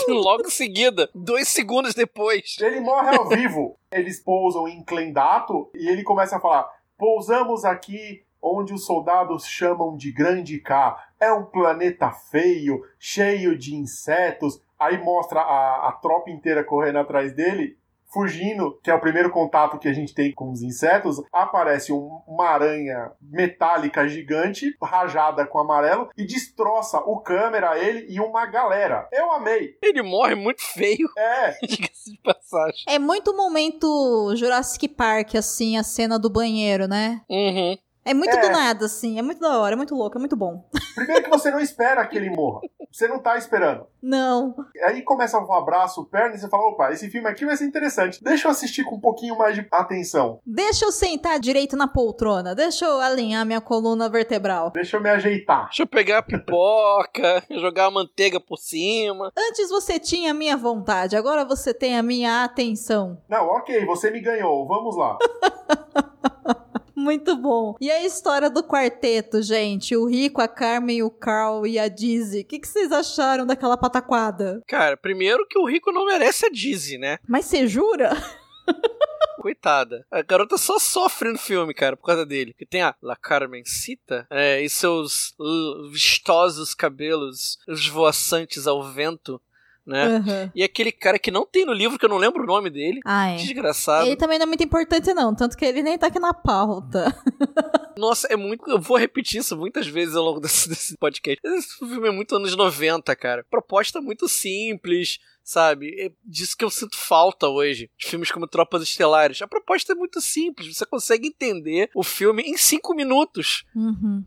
[0.09, 2.57] Logo em seguida, dois segundos depois.
[2.59, 3.77] Ele morre ao vivo.
[3.91, 9.95] Eles pousam em Clendato e ele começa a falar: Pousamos aqui onde os soldados chamam
[9.95, 10.97] de Grande K.
[11.19, 14.61] É um planeta feio, cheio de insetos.
[14.79, 17.77] Aí mostra a, a tropa inteira correndo atrás dele
[18.11, 22.21] fugindo, que é o primeiro contato que a gente tem com os insetos, aparece um,
[22.27, 29.07] uma aranha metálica gigante, rajada com amarelo, e destroça o câmera, ele e uma galera.
[29.11, 29.77] Eu amei.
[29.81, 31.09] Ele morre muito feio.
[31.21, 31.55] É.
[31.65, 32.83] Diga-se de passagem.
[32.87, 37.21] É muito momento Jurassic Park, assim, a cena do banheiro, né?
[37.29, 37.77] Uhum.
[38.03, 38.41] É muito é.
[38.41, 39.19] do nada, assim.
[39.19, 40.67] É muito da hora, é muito louco, é muito bom.
[40.95, 42.61] Primeiro que você não espera que ele morra.
[42.91, 43.85] Você não tá esperando.
[44.01, 44.55] Não.
[44.83, 48.21] Aí começa um abraço, perna, e você fala: opa, esse filme aqui vai ser interessante.
[48.23, 50.39] Deixa eu assistir com um pouquinho mais de atenção.
[50.45, 52.53] Deixa eu sentar direito na poltrona.
[52.53, 54.71] Deixa eu alinhar minha coluna vertebral.
[54.71, 55.65] Deixa eu me ajeitar.
[55.65, 59.31] Deixa eu pegar a pipoca, jogar a manteiga por cima.
[59.37, 63.21] Antes você tinha a minha vontade, agora você tem a minha atenção.
[63.29, 64.67] Não, ok, você me ganhou.
[64.67, 65.17] Vamos lá.
[66.95, 67.75] Muito bom.
[67.79, 69.95] E a história do quarteto, gente?
[69.95, 72.41] O Rico, a Carmen, o Carl e a Dizzy.
[72.41, 74.61] O que, que vocês acharam daquela pataquada?
[74.67, 77.17] Cara, primeiro que o Rico não merece a Dizzy, né?
[77.27, 78.11] Mas você jura?
[79.41, 80.05] Coitada.
[80.11, 82.53] A garota só sofre no filme, cara, por causa dele.
[82.53, 85.33] Que tem a La Carmencita é, e seus
[85.91, 89.41] vistosos cabelos esvoaçantes ao vento
[89.85, 90.17] né?
[90.17, 90.51] Uhum.
[90.55, 92.99] E aquele cara que não tem no livro, que eu não lembro o nome dele.
[93.05, 93.35] Ah, é.
[93.37, 94.07] Desgraçado.
[94.07, 95.35] Ele também não é muito importante, não.
[95.35, 97.15] Tanto que ele nem tá aqui na pauta.
[97.97, 98.69] Nossa, é muito.
[98.69, 101.39] Eu vou repetir isso muitas vezes ao longo desse, desse podcast.
[101.43, 103.45] Esse filme é muito anos 90, cara.
[103.49, 105.99] Proposta muito simples sabe?
[105.99, 107.89] É disso que eu sinto falta hoje.
[107.97, 109.41] De filmes como Tropas Estelares.
[109.41, 110.77] A proposta é muito simples.
[110.77, 113.65] Você consegue entender o filme em cinco minutos.
[113.75, 114.23] Uhum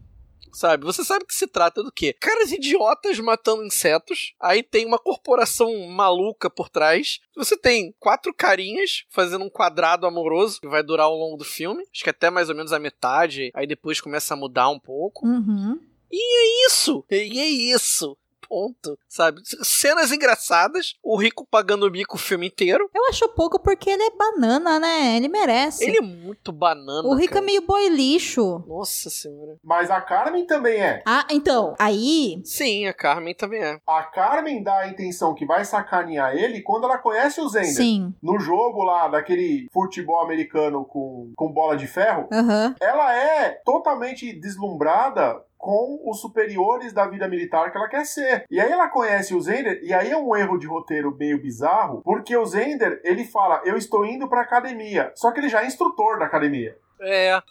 [0.54, 0.84] sabe?
[0.84, 2.14] Você sabe que se trata do quê?
[2.18, 7.20] Caras idiotas matando insetos, aí tem uma corporação maluca por trás.
[7.36, 11.84] Você tem quatro carinhas fazendo um quadrado amoroso que vai durar ao longo do filme,
[11.92, 15.26] acho que até mais ou menos a metade, aí depois começa a mudar um pouco.
[15.26, 15.78] Uhum.
[16.10, 17.04] E é isso!
[17.10, 18.16] E é isso!
[18.48, 19.40] Ponto, sabe?
[19.44, 22.88] Cenas engraçadas, o Rico pagando o bico o filme inteiro.
[22.94, 25.16] Eu acho pouco porque ele é banana, né?
[25.16, 25.84] Ele merece.
[25.84, 27.08] Ele é muito banana.
[27.08, 27.44] O Rico cara.
[27.44, 28.64] é meio boy lixo.
[28.66, 29.56] Nossa senhora.
[29.62, 31.02] Mas a Carmen também é.
[31.06, 32.40] Ah, então, aí.
[32.44, 33.78] Sim, a Carmen também é.
[33.86, 37.74] A Carmen dá a intenção que vai sacanear ele quando ela conhece o Zender.
[37.74, 38.14] Sim.
[38.22, 42.74] No jogo lá, daquele futebol americano com, com bola de ferro, uhum.
[42.80, 48.44] ela é totalmente deslumbrada com os superiores da vida militar que ela quer ser.
[48.50, 52.02] E aí ela conhece o Zender, e aí é um erro de roteiro meio bizarro,
[52.02, 55.66] porque o Zender, ele fala, eu estou indo pra academia, só que ele já é
[55.66, 56.76] instrutor da academia.
[57.00, 57.42] É.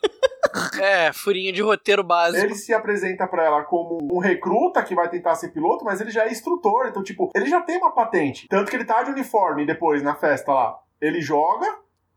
[0.80, 2.44] É, furinho de roteiro básico.
[2.44, 6.12] Ele se apresenta para ela como um recruta que vai tentar ser piloto, mas ele
[6.12, 6.88] já é instrutor.
[6.88, 8.48] Então, tipo, ele já tem uma patente.
[8.48, 10.80] Tanto que ele tá de uniforme depois na festa lá.
[11.02, 11.68] Ele joga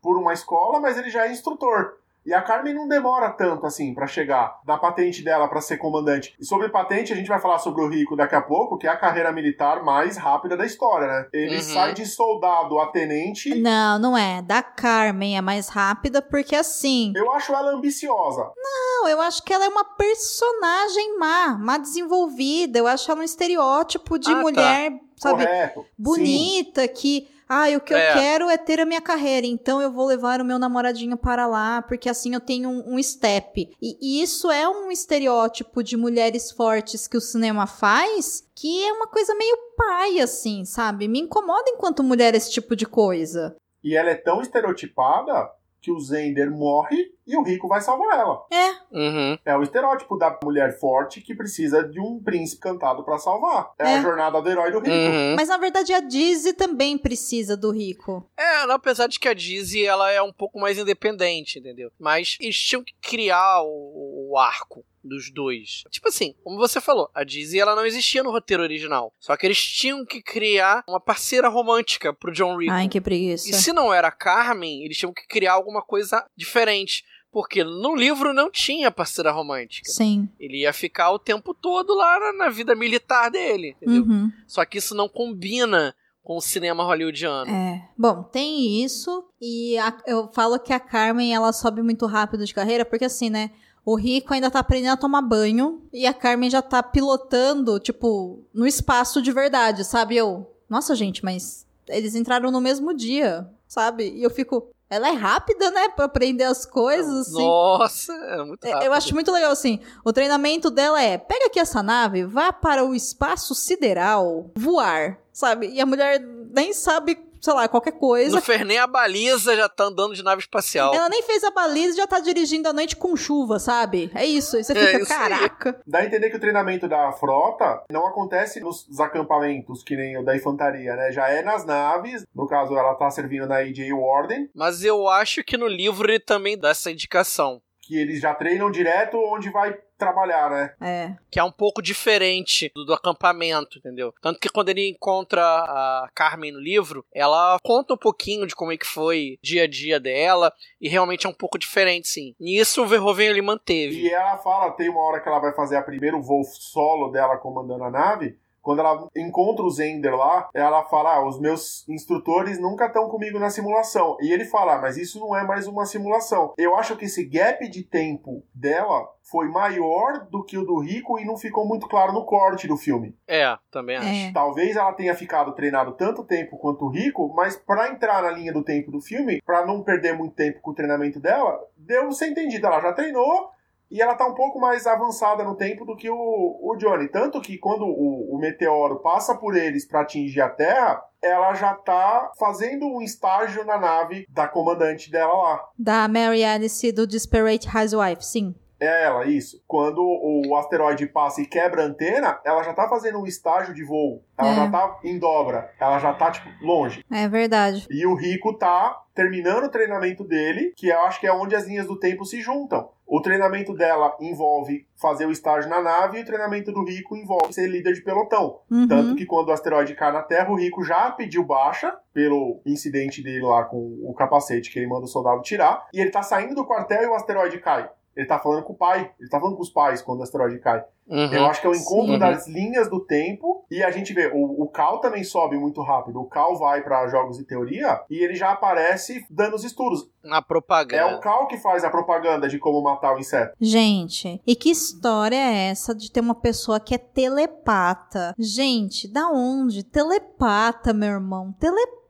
[0.01, 1.97] por uma escola, mas ele já é instrutor.
[2.27, 6.35] E a Carmen não demora tanto assim para chegar da patente dela para ser comandante.
[6.37, 8.89] E sobre patente, a gente vai falar sobre o Rico daqui a pouco, que é
[8.89, 11.27] a carreira militar mais rápida da história, né?
[11.31, 11.61] Ele uhum.
[11.61, 13.55] sai de soldado a tenente.
[13.55, 14.41] Não, não é.
[14.41, 17.13] Da Carmen é mais rápida porque assim.
[17.15, 18.51] Eu acho ela ambiciosa.
[18.57, 22.77] Não, eu acho que ela é uma personagem má, má desenvolvida.
[22.77, 24.41] Eu acho ela um estereótipo de ah, tá.
[24.41, 24.97] mulher, tá.
[25.15, 25.85] sabe, Correto.
[25.97, 26.93] bonita Sim.
[26.93, 28.09] que ah, o que é.
[28.09, 31.47] eu quero é ter a minha carreira, então eu vou levar o meu namoradinho para
[31.47, 33.69] lá, porque assim eu tenho um, um step.
[33.81, 38.91] E, e isso é um estereótipo de mulheres fortes que o cinema faz, que é
[38.91, 41.07] uma coisa meio pai, assim, sabe?
[41.07, 43.55] Me incomoda enquanto mulher esse tipo de coisa.
[43.83, 45.49] E ela é tão estereotipada
[45.87, 48.43] que o Zender morre e o rico vai salvar ela.
[48.91, 49.37] Uhum.
[49.45, 53.71] É o estereótipo da mulher forte que precisa de um príncipe cantado pra salvar.
[53.79, 53.97] É, É.
[53.97, 54.89] a jornada do herói do rico.
[54.91, 55.35] Uhum.
[55.37, 58.29] Mas na verdade a Dizzy também precisa do rico.
[58.37, 61.89] É, apesar de que a Dizzy ela é um pouco mais independente, entendeu?
[61.97, 65.83] Mas eles tinham que criar o, o arco dos dois.
[65.89, 69.13] Tipo assim, como você falou, a Dizzy ela não existia no roteiro original.
[69.19, 72.71] Só que eles tinham que criar uma parceira romântica pro John Rico.
[72.73, 73.49] Ai, que preguiça.
[73.49, 77.03] E se não era a Carmen, eles tinham que criar alguma coisa diferente.
[77.29, 79.89] Porque no livro não tinha parceira romântica.
[79.91, 80.29] Sim.
[80.39, 84.03] Ele ia ficar o tempo todo lá na, na vida militar dele, entendeu?
[84.03, 84.31] Uhum.
[84.47, 85.93] Só que isso não combina
[86.23, 87.49] com o cinema hollywoodiano.
[87.51, 87.89] É.
[87.97, 89.25] Bom, tem isso.
[89.41, 93.29] E a- eu falo que a Carmen, ela sobe muito rápido de carreira, porque assim,
[93.29, 93.51] né?
[93.87, 98.43] O Rico ainda tá aprendendo a tomar banho e a Carmen já tá pilotando, tipo,
[98.53, 100.17] no espaço de verdade, sabe?
[100.17, 104.09] Eu, nossa, gente, mas eles entraram no mesmo dia, sabe?
[104.09, 105.87] E eu fico, ela é rápida, né?
[105.87, 107.41] Pra aprender as coisas, assim.
[107.41, 108.87] Nossa, é muito É, rápido.
[108.87, 109.79] Eu acho muito legal assim.
[110.03, 115.69] O treinamento dela é: pega aqui essa nave, vá para o espaço sideral, voar, sabe?
[115.69, 116.19] E a mulher
[116.53, 118.35] nem sabe, sei lá, qualquer coisa.
[118.35, 120.93] Não fez nem a baliza, já tá andando de nave espacial.
[120.93, 124.11] Ela nem fez a baliza e já tá dirigindo à noite com chuva, sabe?
[124.13, 124.61] É isso.
[124.61, 125.19] Você É fica, isso aí.
[125.19, 125.81] caraca.
[125.85, 130.23] Dá a entender que o treinamento da frota não acontece nos acampamentos, que nem o
[130.23, 131.11] da infantaria, né?
[131.11, 132.25] Já é nas naves.
[132.33, 136.19] No caso, ela tá servindo na AJ Warden, Mas eu acho que no livro ele
[136.19, 137.61] também dá essa indicação.
[137.87, 140.73] Que eles já treinam direto onde vai trabalhar, né?
[140.81, 141.15] É.
[141.31, 144.13] Que é um pouco diferente do, do acampamento, entendeu?
[144.21, 148.71] Tanto que quando ele encontra a Carmen no livro, ela conta um pouquinho de como
[148.71, 150.53] é que foi o dia a dia dela.
[150.79, 152.35] E realmente é um pouco diferente, sim.
[152.39, 154.01] E isso o Verhoeven ele manteve.
[154.01, 157.37] E ela fala, tem uma hora que ela vai fazer a primeiro voo solo dela
[157.37, 158.37] comandando a nave.
[158.67, 163.39] Quando ela encontra o Zender lá, ela fala: ah, os meus instrutores nunca estão comigo
[163.39, 164.17] na simulação.
[164.19, 166.53] E ele fala: ah, mas isso não é mais uma simulação.
[166.57, 171.17] Eu acho que esse gap de tempo dela foi maior do que o do Rico
[171.17, 173.15] e não ficou muito claro no corte do filme.
[173.25, 174.09] É, também acho.
[174.09, 174.31] É.
[174.33, 178.51] Talvez ela tenha ficado treinado tanto tempo quanto o Rico, mas pra entrar na linha
[178.51, 182.27] do tempo do filme, pra não perder muito tempo com o treinamento dela, deu ser
[182.27, 182.67] entendido.
[182.67, 183.49] Ela já treinou
[183.89, 187.07] e ela tá um pouco mais avançada no tempo do que o, o Johnny.
[187.07, 191.73] Tanto que quando o, o meteoro passa por eles pra atingir a Terra, ela já
[191.73, 195.69] tá fazendo um estágio na nave da comandante dela lá.
[195.77, 198.53] Da Mary Alice do Disparate Housewife, sim.
[198.79, 199.61] É ela, isso.
[199.67, 203.83] Quando o asteroide passa e quebra a antena, ela já tá fazendo um estágio de
[203.83, 204.23] voo.
[204.37, 204.55] Ela É.
[204.55, 205.71] já tá em dobra.
[205.79, 207.03] Ela já tá, tipo, longe.
[207.11, 207.87] É verdade.
[207.89, 211.65] E o Rico tá terminando o treinamento dele, que eu acho que é onde as
[211.65, 212.89] linhas do tempo se juntam.
[213.09, 217.53] O treinamento dela envolve fazer o estágio na nave e o treinamento do Rico envolve
[217.53, 218.59] ser líder de pelotão.
[218.69, 218.87] Uhum.
[218.87, 223.23] Tanto que quando o asteroide cai na Terra, o Rico já pediu baixa pelo incidente
[223.23, 225.87] dele lá com o capacete que ele manda o soldado tirar.
[225.93, 227.89] E ele tá saindo do quartel e o asteroide cai.
[228.17, 230.57] Ele tá falando com o pai, ele tá falando com os pais quando o asteroide
[230.57, 230.83] cai.
[231.07, 231.31] Uhum.
[231.31, 232.19] Eu acho que é o encontro Sim.
[232.19, 233.65] das linhas do tempo.
[233.71, 236.19] E a gente vê, o, o Cal também sobe muito rápido.
[236.19, 240.09] O Cal vai pra jogos de teoria e ele já aparece dando os estudos.
[240.23, 241.19] Na É o propaganda.
[241.19, 243.55] Cal que faz a propaganda de como matar o inseto.
[243.61, 248.33] Gente, e que história é essa de ter uma pessoa que é telepata?
[248.37, 249.83] Gente, da onde?
[249.83, 251.53] Telepata, meu irmão.
[251.53, 252.06] Telepata.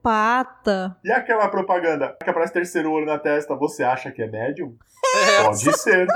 [1.03, 4.75] E aquela propaganda que aparece terceiro olho na testa, você acha que é médium?
[5.15, 6.07] É, Pode ser.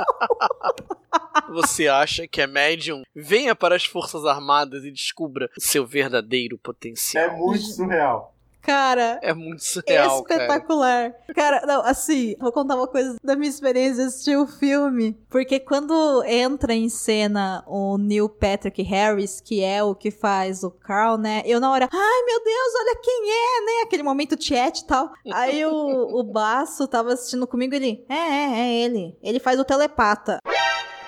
[1.49, 3.03] você acha que é médium?
[3.15, 7.37] Venha para as Forças Armadas e descubra o seu verdadeiro É potencial.
[7.37, 8.35] muito surreal.
[8.61, 10.43] Cara, É, muito surreal, cara.
[10.43, 11.13] Espetacular.
[11.33, 11.63] Cara.
[11.65, 15.17] não, assim, vou contar uma coisa da minha experiência de assistir o filme.
[15.29, 20.71] Porque quando entra em cena o Neil Patrick Harris, que é o que faz o
[20.71, 21.41] Carl, né?
[21.45, 23.81] Eu na hora, ai meu Deus, olha quem é, né?
[23.83, 25.11] Aquele momento chat e tal.
[25.31, 29.17] Aí o, o Baço tava assistindo comigo ele, é, é, é ele.
[29.21, 30.39] Ele faz o telepata.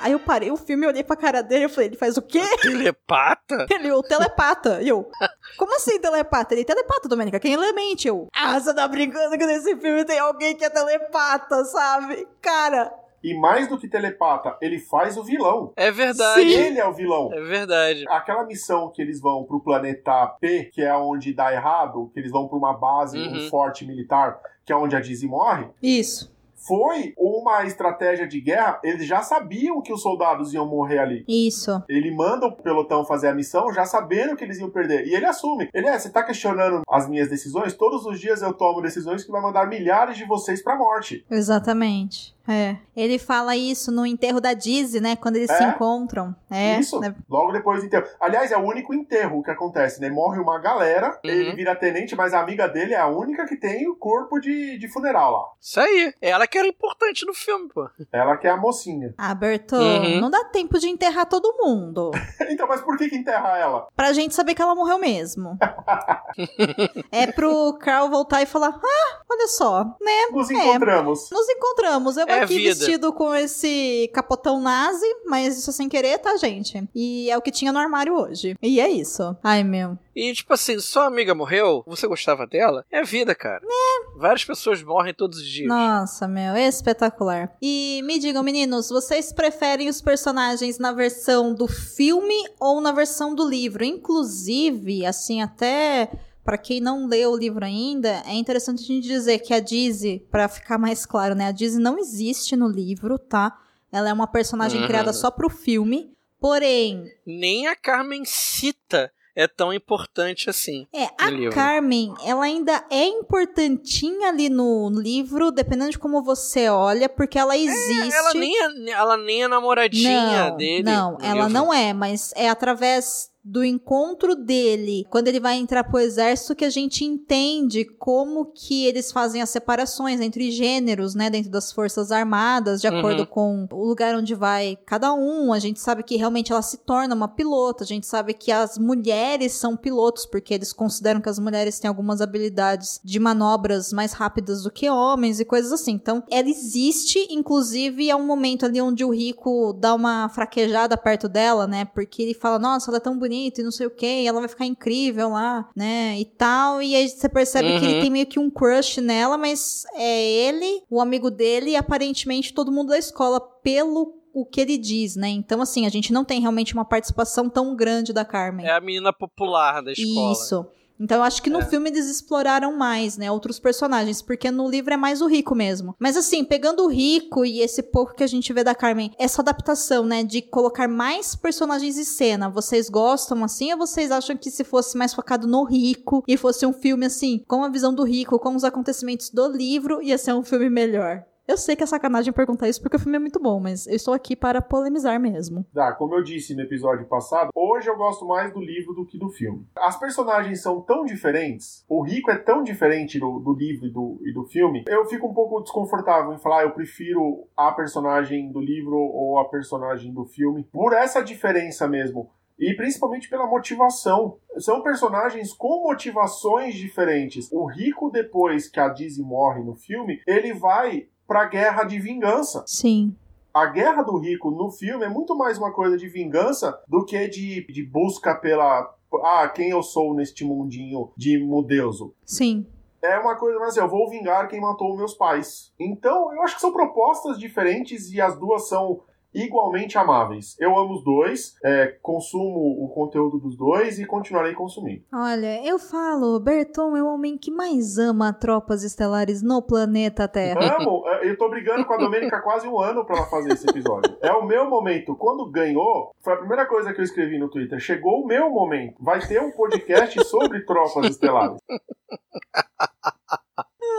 [0.03, 2.41] Aí eu parei o filme, olhei pra cara dele e falei, ele faz o quê?
[2.61, 3.65] Telepata?
[3.71, 4.81] Ele, o telepata.
[4.81, 5.09] E eu,
[5.57, 6.53] como assim telepata?
[6.53, 8.07] Ele, telepata, Domênica, quem ele mente?
[8.07, 12.27] Eu, ah, você tá brincando que nesse filme tem alguém que é telepata, sabe?
[12.41, 12.91] Cara,
[13.23, 15.71] E mais do que telepata, ele faz o vilão.
[15.77, 16.41] É verdade.
[16.41, 17.29] Ele é o vilão.
[17.33, 18.03] É verdade.
[18.09, 22.31] Aquela missão que eles vão pro planeta P, que é onde dá errado, que eles
[22.31, 23.45] vão pra uma base, Uhum.
[23.45, 25.67] um forte militar, que é onde a Dizzy morre.
[25.81, 26.32] isso.
[26.65, 28.79] Foi uma estratégia de guerra.
[28.83, 31.25] Eles já sabiam que os soldados iam morrer ali.
[31.27, 31.83] Isso.
[31.87, 35.05] Ele manda o pelotão fazer a missão já sabendo que eles iam perder.
[35.07, 35.69] E ele assume.
[35.73, 37.73] Ele é, você tá questionando as minhas decisões?
[37.73, 41.25] Todos os dias eu tomo decisões que vai mandar milhares de vocês pra morte.
[41.29, 42.32] Exatamente.
[42.47, 42.75] É.
[42.95, 45.15] Ele fala isso no enterro da Dizzy, né?
[45.15, 45.57] Quando eles É.
[45.57, 46.35] se encontram.
[46.51, 46.77] É.
[46.79, 47.15] Isso, né?
[47.29, 48.05] logo depois do enterro.
[48.19, 50.09] Aliás, é o único enterro que acontece, né?
[50.09, 51.31] Morre uma galera, Uhum.
[51.31, 54.77] ele vira tenente, mas a amiga dele é a única que tem o corpo de,
[54.77, 55.43] de funeral lá.
[55.59, 56.13] Isso aí.
[56.21, 57.89] Ela que era importante no filme, pô.
[58.11, 59.13] Ela que é a mocinha.
[59.17, 60.19] Ah, Berto, Uhum.
[60.21, 62.11] não dá tempo de enterrar todo mundo.
[62.51, 63.87] então, mas por que que enterra ela?
[63.95, 65.57] Pra gente saber que ela morreu mesmo.
[67.11, 70.27] é pro Carl voltar e falar: Ah, olha só, né?
[70.31, 70.53] Nos É.
[70.53, 71.29] encontramos.
[71.31, 72.17] Nos encontramos.
[72.17, 72.75] Eu É aqui vida.
[72.75, 76.87] vestido com esse capotão nazi, mas isso sem querer, tá, gente?
[76.93, 78.55] E é o que tinha no armário hoje.
[78.61, 79.35] E é isso.
[79.43, 79.97] Ai, meu.
[80.15, 82.85] E, tipo assim, sua amiga morreu, você gostava dela?
[82.91, 83.61] É vida, cara.
[83.65, 84.17] É.
[84.17, 85.67] Várias pessoas morrem todos os dias.
[85.67, 87.51] Nossa, meu, espetacular.
[87.61, 93.33] E me digam, meninos, vocês preferem os personagens na versão do filme ou na versão
[93.33, 93.83] do livro?
[93.83, 96.09] Inclusive, assim, até
[96.43, 100.25] Pra quem não leu o livro ainda, é interessante a gente dizer que a Dizzy,
[100.29, 101.47] pra ficar mais claro, né?
[101.47, 103.57] A Dizzy não existe no livro, tá?
[103.91, 104.87] Ela é uma personagem Uhum.
[104.87, 106.11] criada só pro filme.
[106.39, 110.85] Porém, Nem a Carmen Cita é tão importante assim.
[110.93, 111.53] É, a livro.
[111.55, 117.55] Carmen, ela ainda é importantinha ali no livro, dependendo de como você olha, porque ela
[117.57, 118.13] existe.
[118.13, 120.83] Ela nem é, ela nem é namoradinha não, dele.
[120.83, 121.49] Não, ela livro.
[121.53, 126.63] não é, mas é através do encontro dele, quando ele vai entrar pro exército, que
[126.63, 132.09] a gente entende como que eles fazem as separações entre gêneros, né, dentro das forças
[132.09, 133.25] armadas, de acordo Uhum.
[133.25, 135.51] com o lugar onde vai cada um.
[135.51, 138.77] A gente sabe que realmente ela se torna uma pilota, a gente sabe que as
[138.77, 144.13] mulheres são pilotos, porque eles consideram que as mulheres têm algumas habilidades de manobras mais
[144.13, 145.91] rápidas do que homens e coisas assim.
[145.91, 151.27] Então, ela existe, inclusive é um momento ali onde o rico dá uma fraquejada perto
[151.27, 151.83] dela, né?
[151.83, 154.49] Porque ele fala, nossa, ela é tão bonita e não sei o que, ela vai
[154.49, 156.19] ficar incrível lá, né?
[156.19, 156.81] E tal.
[156.81, 158.01] E aí você percebe que ele Uhum.
[158.01, 162.71] tem meio que um crush nela, mas é ele, o amigo dele e aparentemente todo
[162.71, 165.29] mundo da escola, pelo o que ele diz, né?
[165.29, 168.65] Então, assim, a gente não tem realmente uma participação tão grande da Carmen.
[168.65, 170.31] É a menina popular da escola.
[170.31, 170.65] Isso.
[171.03, 171.65] Então eu acho que no É.
[171.65, 175.93] filme eles exploraram mais, né, outros personagens, porque no livro é mais o rico mesmo.
[175.99, 179.41] Mas assim, pegando o rico e esse pouco que a gente vê da Carmen, essa
[179.41, 184.49] adaptação, né, de colocar mais personagens em cena, vocês gostam assim ou vocês acham que
[184.49, 188.03] se fosse mais focado no rico e fosse um filme assim, com a visão do
[188.03, 191.25] rico, com os acontecimentos do livro, ia ser um filme melhor?
[191.45, 193.95] Eu sei que é sacanagem perguntar isso porque o filme é muito bom, mas eu
[193.95, 195.65] estou aqui para polemizar mesmo.
[195.73, 199.17] Tá, como eu disse no episódio passado, hoje eu gosto mais do livro do que
[199.17, 199.67] do filme.
[199.75, 204.21] As personagens são tão diferentes, o Rico é tão diferente do, do livro e do,
[204.23, 208.49] e do filme, eu fico um pouco desconfortável em falar, "Ah, eu prefiro a personagem
[208.49, 212.29] do livro ou a personagem do filme, por essa diferença mesmo.
[212.57, 214.37] E principalmente pela motivação.
[214.59, 217.51] São personagens com motivações diferentes.
[217.51, 222.63] O Rico, depois que a Dizzy morre no filme, ele vai pra guerra de vingança
[222.67, 223.15] Sim.
[223.53, 227.27] a guerra do rico no filme é muito mais uma coisa de vingança do que
[227.27, 228.93] de, de busca pela.
[229.23, 232.15] Ah, quem eu sou neste mundinho de mudeuso.
[232.25, 232.65] Sim.
[233.01, 235.73] É uma coisa mais assim, eu vou vingar quem matou meus pais.
[235.77, 239.01] Então, eu acho que são propostas diferentes e as duas são
[239.33, 240.55] igualmente amáveis.
[240.59, 245.03] Eu amo os dois, é, consumo o conteúdo dos dois e continuarei consumindo.
[245.13, 250.77] Olha, eu falo, Berton é o homem que mais ama tropas estelares no planeta Terra.
[250.79, 253.53] Amo, é, eu tô brigando com a Domênica há quase um ano pra ela fazer
[253.53, 254.15] esse episódio.
[254.21, 255.15] É o meu momento.
[255.15, 257.79] Quando ganhou, foi a primeira coisa que eu escrevi no Twitter.
[257.79, 258.95] Chegou o meu momento.
[258.99, 261.57] Vai ter um podcast sobre tropas estelares.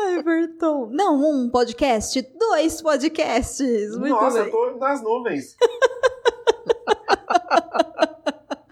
[0.07, 0.89] Ai, Berton.
[0.93, 3.97] Não, um podcast, dois podcasts.
[3.97, 4.47] Muito Nossa, bem.
[4.47, 5.57] eu tô nas nuvens.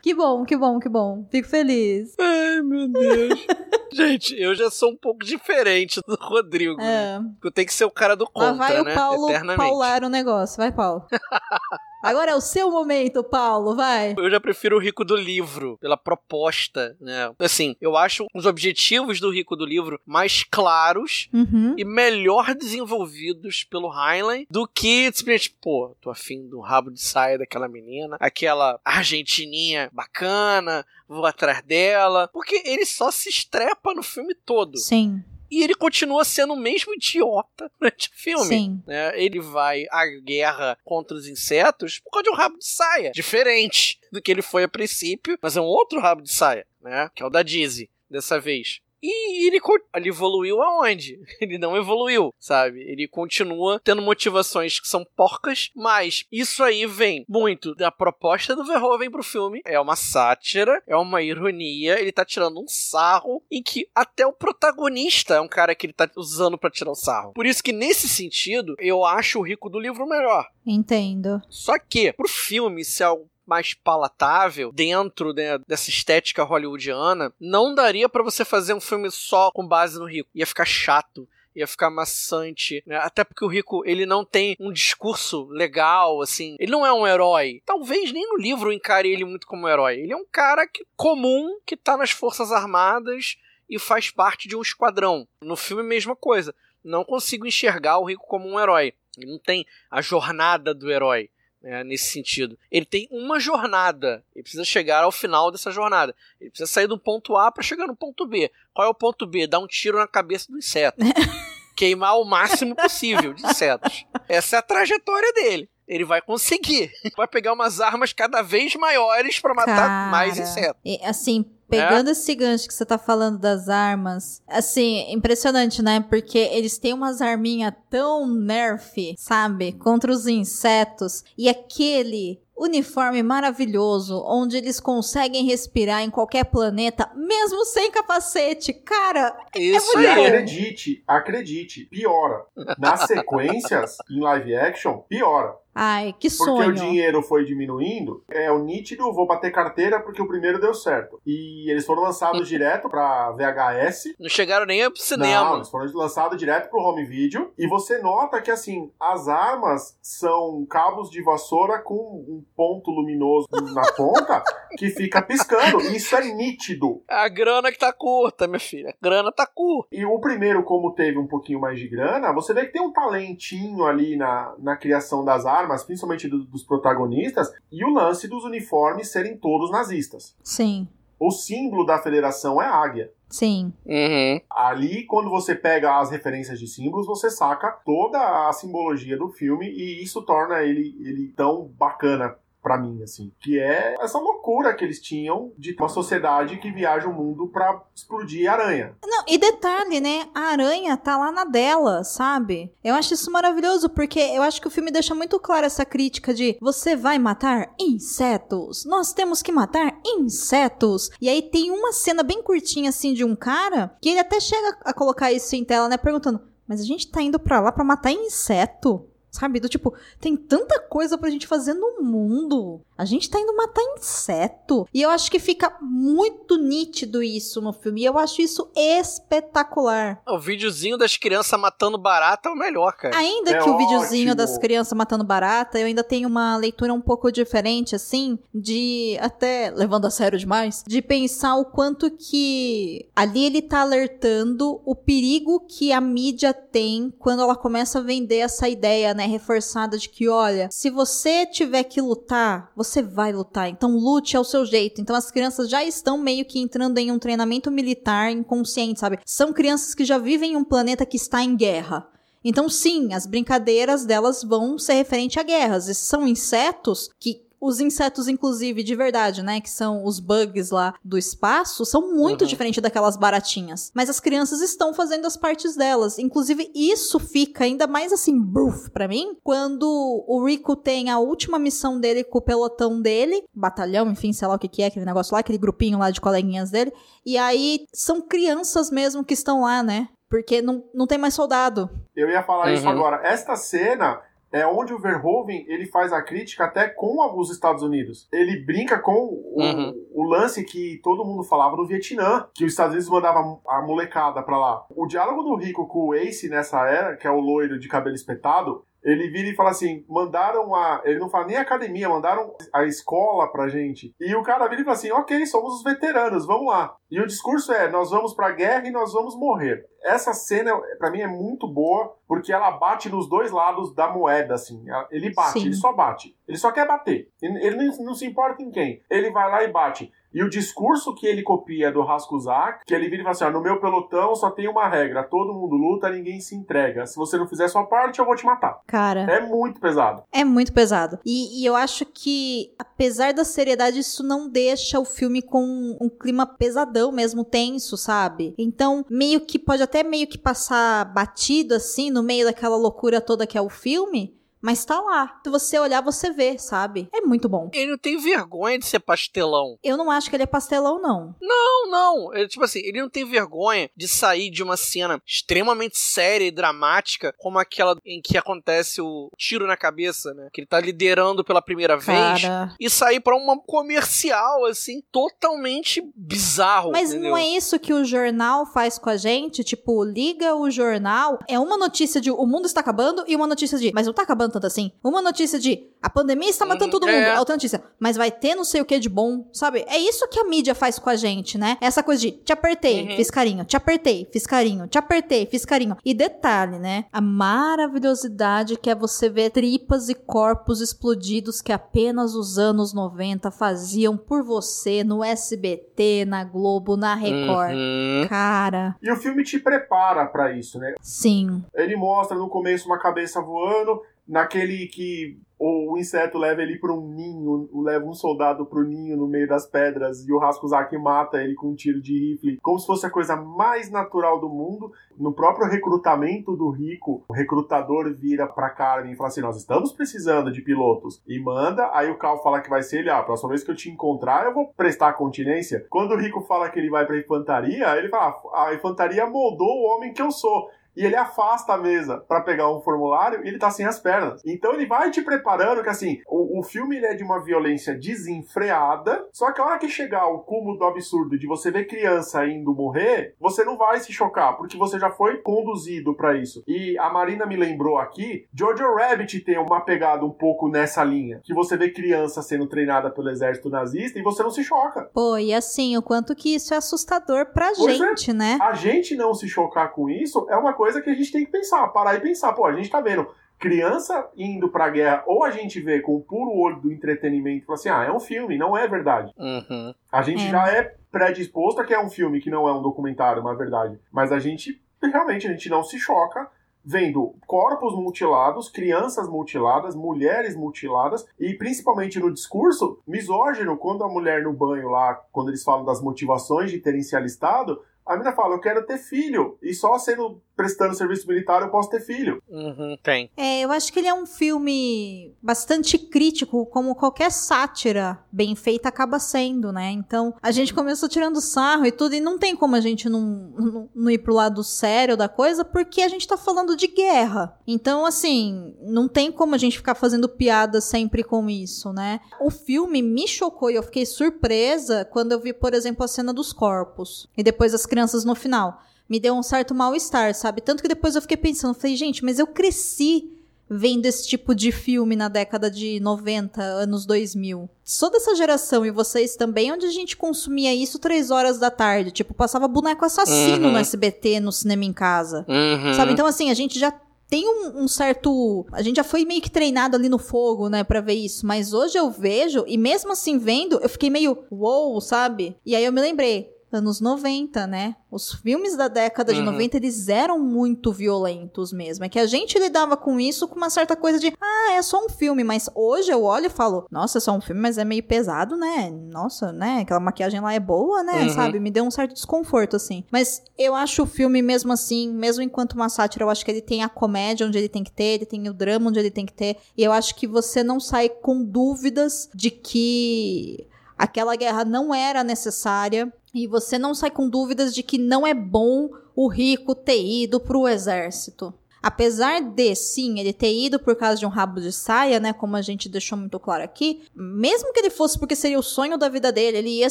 [0.03, 1.25] Que bom, que bom, que bom.
[1.31, 2.17] Fico feliz.
[2.19, 3.47] Ai, meu Deus.
[3.95, 6.77] Gente, eu já sou um pouco diferente do Rodrigo.
[6.77, 7.21] né?
[7.23, 7.47] É.
[7.47, 8.93] Eu tenho que ser o cara do Lá contra, vai né?
[8.93, 9.59] o Paulo Eternamente.
[9.71, 10.57] paular o negócio.
[10.57, 11.07] Vai, Paulo.
[12.03, 14.15] Agora é o seu momento, Paulo, vai.
[14.19, 17.33] Eu já prefiro o rico do livro, pela proposta, né?
[17.39, 21.75] Assim, eu acho os objetivos do rico do livro mais claros Uhum.
[21.79, 27.39] e melhor desenvolvidos pelo Heinlein do que simplesmente, pô, tô afim do rabo de saia
[27.39, 32.29] daquela menina, aquela argentininha bacana, vou atrás dela.
[32.33, 34.77] Porque ele só se estrepa no filme todo.
[34.79, 35.23] Sim,
[35.53, 38.47] E ele continua sendo o mesmo idiota durante o filme.
[38.47, 38.83] sim.
[38.87, 39.13] né?
[39.23, 43.11] Ele vai à guerra contra os insetos por causa de um rabo de saia.
[43.11, 47.11] Diferente do que ele foi a princípio, mas é um outro rabo de saia, né?
[47.15, 48.81] Que é o da Dizzy, dessa vez.
[49.03, 49.61] E ele,
[49.97, 51.21] ele evoluiu aonde?
[51.41, 52.81] Ele não evoluiu, sabe?
[52.83, 58.65] Ele continua tendo motivações que são porcas, mas isso aí vem muito da proposta do
[58.65, 59.61] Verhoeven pro filme.
[59.65, 64.33] É uma sátira, é uma ironia, ele tá tirando um sarro em que até o
[64.33, 67.33] protagonista é um cara que ele tá usando para tirar o sarro.
[67.33, 70.47] Por isso que nesse sentido, eu acho o Rico do livro melhor.
[70.65, 71.43] Entendo.
[71.49, 78.09] Só que, pro filme ser algo mais palatável dentro né, dessa estética hollywoodiana, não daria
[78.09, 80.31] para você fazer um filme só com base no Rico.
[80.35, 82.97] Ia ficar chato ia ficar maçante, né?
[82.97, 86.57] Até porque o Rico, ele não tem um discurso legal, assim.
[86.59, 87.63] Ele não é um herói.
[87.65, 90.01] Talvez nem no livro encare ele muito como herói.
[90.01, 93.37] Ele é um cara que, comum que tá nas Forças Armadas
[93.69, 95.27] e faz parte de um esquadrão.
[95.43, 96.55] No filme, mesma coisa.
[96.83, 98.95] Não consigo enxergar o Rico como um herói.
[99.17, 101.29] Ele não tem a jornada do herói
[101.63, 102.59] né, nesse sentido.
[102.71, 104.25] Ele tem uma jornada.
[104.35, 106.15] Ele precisa chegar ao final dessa jornada.
[106.41, 108.51] Ele precisa sair do ponto A para chegar no ponto B.
[108.75, 109.47] Qual é o ponto B?
[109.47, 110.99] Dar um tiro na cabeça do inseto.
[111.77, 114.05] Queimar o máximo possível de insetos.
[114.29, 115.71] Essa é a trajetória dele.
[115.93, 116.91] Ele vai conseguir.
[117.17, 120.81] Vai pegar umas armas cada vez maiores para matar Cara, mais insetos.
[120.85, 126.01] e, assim, pegando esse gancho que você tá falando das armas, assim, impressionante, né?
[126.09, 129.73] Porque eles têm umas arminhas tão nerf, sabe?
[129.73, 131.23] Contra os insetos.
[131.37, 138.73] E aquele uniforme maravilhoso, onde eles conseguem respirar em qualquer planeta, mesmo sem capacete.
[138.73, 140.27] Cara, Isso E aí.
[140.27, 142.45] acredite, acredite, piora.
[142.79, 145.55] Nas sequências, em live action, piora.
[145.75, 146.69] Ai, que Porque sonho.
[146.71, 151.21] o dinheiro foi diminuindo, é o nítido, vou bater carteira porque o primeiro deu certo.
[151.27, 154.15] E eles foram lançados direto pra VHS.
[154.19, 155.55] Não chegaram nem pro Não, cinema.
[155.57, 157.53] eles foram lançados direto pro home video.
[157.59, 163.49] E você nota que, assim, as armas são cabos de vassoura com um ponto luminoso
[163.75, 164.43] na ponta
[164.79, 165.81] que fica piscando.
[165.81, 167.03] E isso é nítido.
[167.09, 168.91] A grana que tá curta, minha filha.
[168.91, 169.89] A grana tá curta.
[169.95, 172.93] E o primeiro, como teve um pouquinho mais de grana, você vê que tem um
[172.93, 178.45] talentinho ali na, na criação das armas, principalmente do- dos protagonistas, e o lance dos
[178.45, 180.35] uniformes serem todos nazistas.
[180.43, 180.89] Sim,
[181.19, 183.11] O símbolo da federação é a águia.
[183.29, 183.73] sim.
[183.87, 184.41] Uhum.
[184.51, 189.67] Ali, quando você pega as referências de símbolos, você saca toda a simbologia do filme
[189.71, 193.33] e isso torna ele, ele tão bacana pra mim, assim.
[193.41, 197.83] Que é essa loucura que eles tinham de uma sociedade que viaja o mundo pra
[197.95, 198.97] explodir aranha.
[199.05, 200.29] Não, e detalhe, né?
[200.35, 202.73] A aranha tá lá na dela, sabe?
[202.83, 206.33] Eu acho isso maravilhoso, porque eu acho que o filme deixa muito claro essa crítica
[206.33, 208.85] de você vai matar insetos.
[208.85, 211.11] Nós temos que matar insetos.
[211.21, 214.79] E aí tem uma cena bem curtinha, assim, de um cara, que ele até chega
[214.83, 215.97] a colocar isso em tela, né?
[215.97, 219.09] Perguntando, mas a gente tá indo pra lá pra matar inseto?
[219.33, 219.59] Sabe?
[219.59, 222.83] Do tipo, tem tanta coisa pra gente fazer no mundo.
[222.99, 224.87] A gente tá indo matar inseto.
[224.93, 228.03] E eu acho que fica muito nítido isso no filme.
[228.03, 230.21] E eu acho isso espetacular.
[230.29, 233.17] O videozinho das crianças matando barata é o melhor, cara.
[233.17, 234.35] Ainda É que o videozinho ótimo.
[234.37, 239.71] das crianças matando barata, eu ainda tenho uma leitura um pouco diferente, assim, de até
[239.75, 245.61] levando a sério demais, de pensar o quanto que ali ele tá alertando o perigo
[245.67, 250.29] que a mídia tem quando ela começa a vender essa ideia, né, reforçada de que,
[250.29, 255.01] olha, se você tiver que lutar, você vai lutar, então lute ao seu jeito.
[255.01, 259.19] Então as crianças já estão meio que entrando em um treinamento militar inconsciente, sabe?
[259.25, 262.09] São crianças que já vivem em um planeta que está em guerra.
[262.45, 265.89] Então, sim, as brincadeiras delas vão ser referente a guerras.
[265.89, 267.43] E são insetos que.
[267.65, 269.61] Os insetos, inclusive, de verdade, né?
[269.61, 272.49] Que são os bugs lá do espaço, são muito Uhum.
[272.49, 273.93] diferentes daquelas baratinhas.
[273.95, 276.19] Mas as crianças estão fazendo as partes delas.
[276.19, 279.87] Inclusive, isso fica ainda mais assim, bruf, pra mim, quando
[280.27, 284.57] o Rico tem a última missão dele com o pelotão dele, batalhão, enfim, sei lá
[284.57, 286.93] o que, que é, aquele negócio lá, aquele grupinho lá de coleguinhas dele.
[287.25, 290.09] E aí são crianças mesmo que estão lá, né?
[290.29, 291.89] Porque não, não tem mais soldado.
[292.17, 292.91] Eu ia falar isso Uhum.
[292.91, 293.21] agora.
[293.23, 294.21] Esta cena
[294.53, 298.29] é onde o Verhoeven ele faz a crítica até com os Estados Unidos.
[298.33, 299.93] Ele brinca com o, Uhum.
[300.15, 304.43] o lance que todo mundo falava no Vietnã, que os Estados Unidos mandavam a molecada
[304.43, 304.85] pra lá.
[304.95, 308.15] O diálogo do Rico com o Ace nessa era, que é o loiro de cabelo
[308.15, 311.03] espetado, ele vira e fala assim: mandaram a.
[311.05, 314.15] Ele não fala nem a academia, mandaram a escola pra gente.
[314.21, 316.95] E o cara vira e fala assim: ok, somos os veteranos, vamos lá.
[317.13, 319.85] E o discurso é: nós vamos pra guerra e nós vamos morrer.
[320.03, 324.55] Essa cena, pra mim, é muito boa, porque ela bate nos dois lados da moeda,
[324.55, 324.83] assim.
[325.11, 325.67] Ele bate, Sim.
[325.67, 326.35] ele só bate.
[326.49, 327.29] Ele só quer bater.
[327.41, 329.01] Ele não, se importa em quem.
[329.11, 330.11] Ele vai lá e bate.
[330.35, 333.51] E o discurso que ele copia do Raskusak, que ele vira e fala assim: ó,
[333.51, 337.07] no meu pelotão só tem uma regra, todo mundo luta, ninguém se entrega.
[337.07, 338.81] Se você não fizer sua parte, eu vou te matar.
[338.87, 340.25] Cara, É muito pesado.
[340.33, 341.19] é muito pesado.
[341.25, 345.63] E, e eu acho que, apesar da seriedade, isso não deixa o filme com
[346.01, 348.55] um clima pesadão mesmo, tenso, sabe?
[348.59, 353.47] Então, meio que pode até meio que passar batido assim, no meio daquela loucura toda
[353.47, 354.37] que é o filme.
[354.63, 355.41] Mas tá lá.
[355.43, 357.09] Se você olhar, você vê, sabe?
[357.13, 357.69] É muito bom.
[357.75, 359.77] Ele não tem vergonha de ser pastelão.
[359.83, 361.35] Eu não acho que ele é pastelão, não.
[361.41, 362.47] Não, não.
[362.47, 367.35] Tipo assim, ele não tem vergonha de sair de uma cena extremamente séria e dramática,
[367.39, 370.49] como aquela em que acontece o tiro na cabeça, né?
[370.53, 372.43] Que ele tá liderando pela primeira vez.
[372.43, 372.75] Cara.
[372.79, 376.93] E sair pra uma comercial, assim, totalmente bizarro.
[376.93, 377.31] Mas entendeu?
[377.31, 379.65] não é isso que o jornal faz com a gente?
[379.65, 381.39] Tipo, liga o jornal.
[381.49, 383.93] É uma notícia de o mundo está acabando e uma notícia de.
[383.93, 384.93] Mas não tá acabando tanto assim.
[385.03, 387.15] Uma notícia de a pandemia está matando Uhum, todo mundo.
[387.15, 387.39] é.
[387.39, 387.83] Outra notícia.
[387.99, 389.85] Mas vai ter não sei o que de bom, sabe?
[389.89, 391.79] É isso que a mídia faz com a gente, né?
[391.81, 393.17] Essa coisa de te apertei, Uhum.
[393.17, 395.97] fiz carinho, te apertei, fiz carinho, te apertei, fiz carinho.
[396.05, 397.05] E detalhe, né?
[397.13, 403.51] A maravilhosidade que é você ver tripas e corpos explodidos que apenas os anos 90
[403.51, 407.75] faziam por você no SBT, na Globo, na Record.
[407.75, 408.27] Uhum.
[408.29, 410.95] Cara, E o filme te prepara pra isso, né?
[411.01, 411.63] sim.
[411.75, 417.07] Ele mostra no começo uma cabeça voando, naquele que o inseto leva ele para um
[417.07, 421.55] ninho, leva um soldado pro ninho no meio das pedras e o Raskusaki mata ele
[421.55, 424.91] com um tiro de rifle, como se fosse a coisa mais natural do mundo.
[425.17, 429.93] No próprio recrutamento do Rico, o recrutador vira pra Carmen e fala assim: Nós estamos
[429.93, 431.23] precisando de pilotos.
[431.29, 433.71] E manda, aí o Cal fala que vai ser ele: Ah, a próxima vez que
[433.71, 435.87] eu te encontrar, eu vou prestar continência.
[435.89, 439.69] Quando o Rico fala que ele vai pra infantaria, ele fala: "Ah, A infantaria moldou
[439.69, 443.49] o homem que eu sou e ele afasta a mesa pra pegar um formulário e
[443.49, 444.43] ele tá sem as pernas.
[444.45, 449.27] Então ele vai te preparando que assim, o, o filme é de uma violência desenfreada,
[449.33, 452.75] só que a hora que chegar ao cúmulo do absurdo de você ver criança indo
[452.75, 456.63] morrer, você não vai se chocar, porque você já foi conduzido pra isso.
[456.67, 461.41] E a Marina me lembrou aqui, Jojo Rabbit tem uma pegada um pouco nessa linha,
[461.43, 465.11] que você vê criança sendo treinada pelo exército nazista e você não se choca.
[465.13, 468.07] Pô, e assim, o quanto que isso é assustador pra Pois é.
[468.07, 468.59] gente, né?
[468.61, 471.51] a gente não se chocar com isso é uma coisa que a gente tem que
[471.53, 472.53] pensar, parar e pensar.
[472.53, 473.27] Pô, a gente tá vendo
[473.59, 477.67] criança indo pra guerra, ou a gente vê com o puro olho do entretenimento e
[477.67, 479.33] fala assim: ah, é um filme, não é verdade.
[479.39, 479.95] Uhum.
[480.11, 480.51] A gente É.
[480.51, 484.01] já é predisposto a que é um filme que não é um documentário, uma verdade.
[484.11, 486.49] Mas a gente, realmente, a gente não se choca
[486.85, 494.43] vendo corpos mutilados, crianças mutiladas, mulheres mutiladas e principalmente no discurso misógino, quando a mulher
[494.43, 498.55] no banho lá, quando eles falam das motivações de terem se alistado, a menina fala,
[498.55, 502.43] eu quero ter filho, e só sendo prestando serviço militar eu posso ter filho.
[502.49, 502.97] Uhum.
[503.03, 503.31] Tem.
[503.37, 508.89] É, eu acho que ele é um filme bastante crítico, como qualquer sátira bem feita
[508.89, 509.91] acaba sendo, né?
[509.91, 513.21] Então, a gente começou tirando sarro e tudo, e não tem como a gente não,
[513.57, 517.59] não, não ir pro lado sério da coisa, porque a gente tá falando de guerra.
[517.67, 522.21] Então, assim, não tem como a gente ficar fazendo piada sempre com isso, né?
[522.41, 526.33] O filme me chocou e eu fiquei surpresa quando eu vi, por exemplo, a cena
[526.33, 530.63] dos corpos e depois as crianças no final me deu um certo mal-estar, sabe?
[530.63, 533.31] Tanto que depois eu fiquei pensando, falei, gente, mas eu cresci
[533.69, 537.69] vendo esse tipo de filme na década de 90, anos 2000.
[537.85, 542.11] Sou dessa geração e vocês também, onde a gente consumia isso três horas da tarde.
[542.11, 543.73] Tipo, passava boneco assassino Uhum.
[543.73, 545.45] no SBT, no cinema em casa.
[545.49, 545.93] Uhum.
[545.95, 546.13] Sabe?
[546.13, 546.91] Então, assim, a gente já
[547.29, 548.65] tem um, um certo.
[548.73, 551.47] A gente já foi meio que treinado ali no fogo, né, pra ver isso.
[551.47, 555.55] Mas hoje eu vejo, e mesmo assim vendo, eu fiquei meio uou, sabe?
[555.67, 556.51] E aí eu me lembrei.
[556.77, 557.97] Anos 90, né?
[558.11, 559.47] Os filmes da década de Uhum.
[559.47, 562.05] 90, eles eram muito violentos mesmo.
[562.05, 565.05] É que a gente lidava com isso com uma certa coisa de, ah, é só
[565.05, 565.43] um filme.
[565.45, 568.57] Mas hoje eu olho e falo, nossa, é só um filme, mas é meio pesado,
[568.57, 568.91] né?
[568.91, 569.81] Nossa, né?
[569.83, 571.23] Aquela maquiagem lá é boa, né?
[571.23, 571.29] Uhum.
[571.31, 571.59] Sabe?
[571.61, 573.05] Me deu um certo desconforto, assim.
[573.11, 576.63] Mas eu acho o filme, mesmo assim, mesmo enquanto uma sátira, eu acho que ele
[576.63, 579.25] tem a comédia onde ele tem que ter, ele tem o drama onde ele tem
[579.27, 579.57] que ter.
[579.77, 583.67] E eu acho que você não sai com dúvidas de que
[584.03, 586.13] aquela guerra não era necessária.
[586.35, 590.41] E você não sai com dúvidas de que não é bom o rico ter ido
[590.41, 591.55] pro exército.
[591.81, 595.33] Apesar de, sim, ele ter ido por causa de um rabo de saia, né?
[595.33, 598.97] Como a gente deixou muito claro aqui, mesmo que ele fosse porque seria o sonho
[598.97, 599.91] da vida dele, ele ia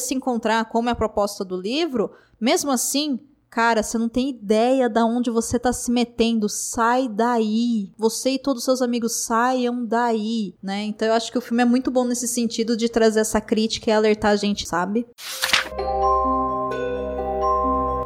[0.00, 2.10] se encontrar, como é a proposta do livro,
[2.40, 3.20] mesmo assim,
[3.52, 6.48] cara, você não tem ideia da onde você tá se metendo.
[6.48, 7.92] Sai daí.
[7.98, 10.84] Você e todos os seus amigos saiam daí, né?
[10.84, 13.90] Então eu acho que o filme é muito bom nesse sentido de trazer essa crítica
[13.90, 15.06] e alertar a gente, sabe?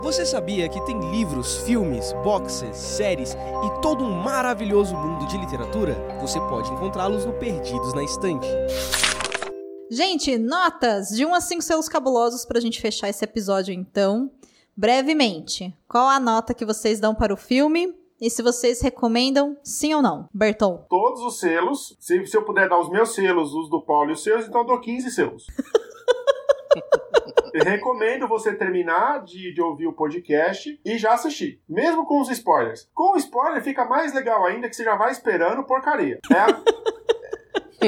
[0.03, 5.97] Você sabia que tem livros, filmes, boxes, séries e todo um maravilhoso mundo de literatura?
[6.21, 8.49] Você pode encontrá-los no Perdidos na Estante.
[9.89, 14.29] Gente, notas de 1 a 5 selos cabulosos pra gente fechar esse episódio então.
[14.77, 17.95] Brevemente, qual a nota que vocês dão para o filme?
[18.20, 20.29] E se vocês recomendam, sim ou não?
[20.33, 20.85] Berton.
[20.89, 21.97] Todos os selos.
[21.99, 24.61] Se, se eu puder dar os meus selos, os do Paulo e os seus, então
[24.61, 25.47] eu dou 15 selos.
[27.55, 31.59] Eu recomendo você terminar de, de, ouvir o podcast e já assistir.
[31.66, 32.87] Mesmo com os spoilers.
[32.93, 36.18] Com o spoiler fica mais legal ainda que você já vai esperando porcaria.
[36.31, 36.49] É a...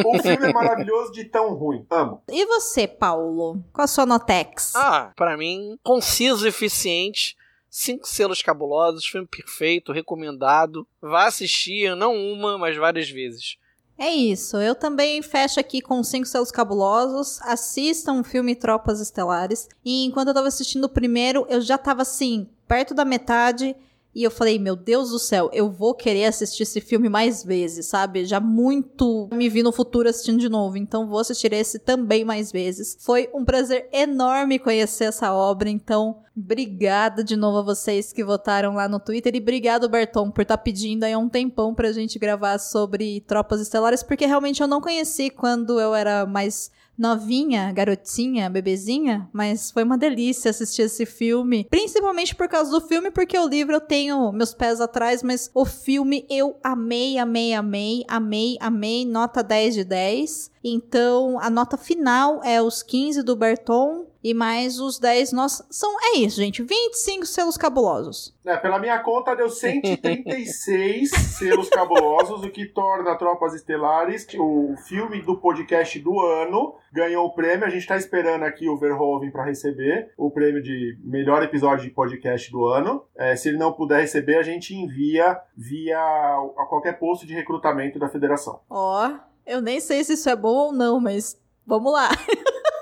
[0.04, 1.86] O filme é maravilhoso de tão ruim.
[1.90, 2.22] Amo.
[2.28, 3.62] E você, Paulo?
[3.72, 4.74] Qual a sua notex?
[4.74, 7.36] Ah, para mim, conciso e eficiente.
[7.70, 10.86] Cinco selos cabulosos, filme perfeito, recomendado.
[11.02, 13.58] Vá assistir, não uma, mas várias vezes.
[13.98, 17.42] É isso, eu também fecho aqui com cinco selos cabulosos.
[17.42, 19.68] Assistam o filme Tropas Estelares.
[19.84, 23.74] E enquanto eu tava assistindo o primeiro, eu já tava assim, perto da metade.
[24.18, 27.86] E eu falei, meu Deus do céu, eu vou querer assistir esse filme mais vezes,
[27.86, 28.24] sabe?
[28.24, 32.50] Já muito me vi no futuro assistindo de novo, então vou assistir esse também mais
[32.50, 32.96] vezes.
[32.98, 38.74] Foi um prazer enorme conhecer essa obra, então obrigada de novo a vocês que votaram
[38.74, 42.18] lá no Twitter e obrigado, Berton, por estar tá pedindo aí um tempão pra gente
[42.18, 48.50] gravar sobre Tropas Estelares, porque realmente eu não conheci quando eu era mais novinha, garotinha,
[48.50, 53.46] bebezinha, mas foi uma delícia assistir esse filme, principalmente por causa do filme, porque o
[53.46, 59.06] livro eu tenho meus pés atrás, mas o filme eu amei, amei, amei, amei, amei,
[59.06, 60.50] nota 10 de 10.
[60.64, 65.96] Então, a nota final é os 15 do Berton e mais os 10 nós são
[66.02, 68.36] é isso, gente, 25 selos cabulosos.
[68.44, 75.22] É, pela minha conta deu 136 selos cabulosos, o que torna Tropas Estelares o filme
[75.22, 76.74] do podcast do ano.
[76.92, 80.98] Ganhou o prêmio, a gente está esperando aqui o Verhoeven para receber o prêmio de
[81.02, 83.04] melhor episódio de podcast do ano.
[83.16, 87.98] É, se ele não puder receber, a gente envia via a qualquer posto de recrutamento
[87.98, 88.60] da federação.
[88.68, 92.10] Ó, oh, eu nem sei se isso é bom ou não, mas vamos lá.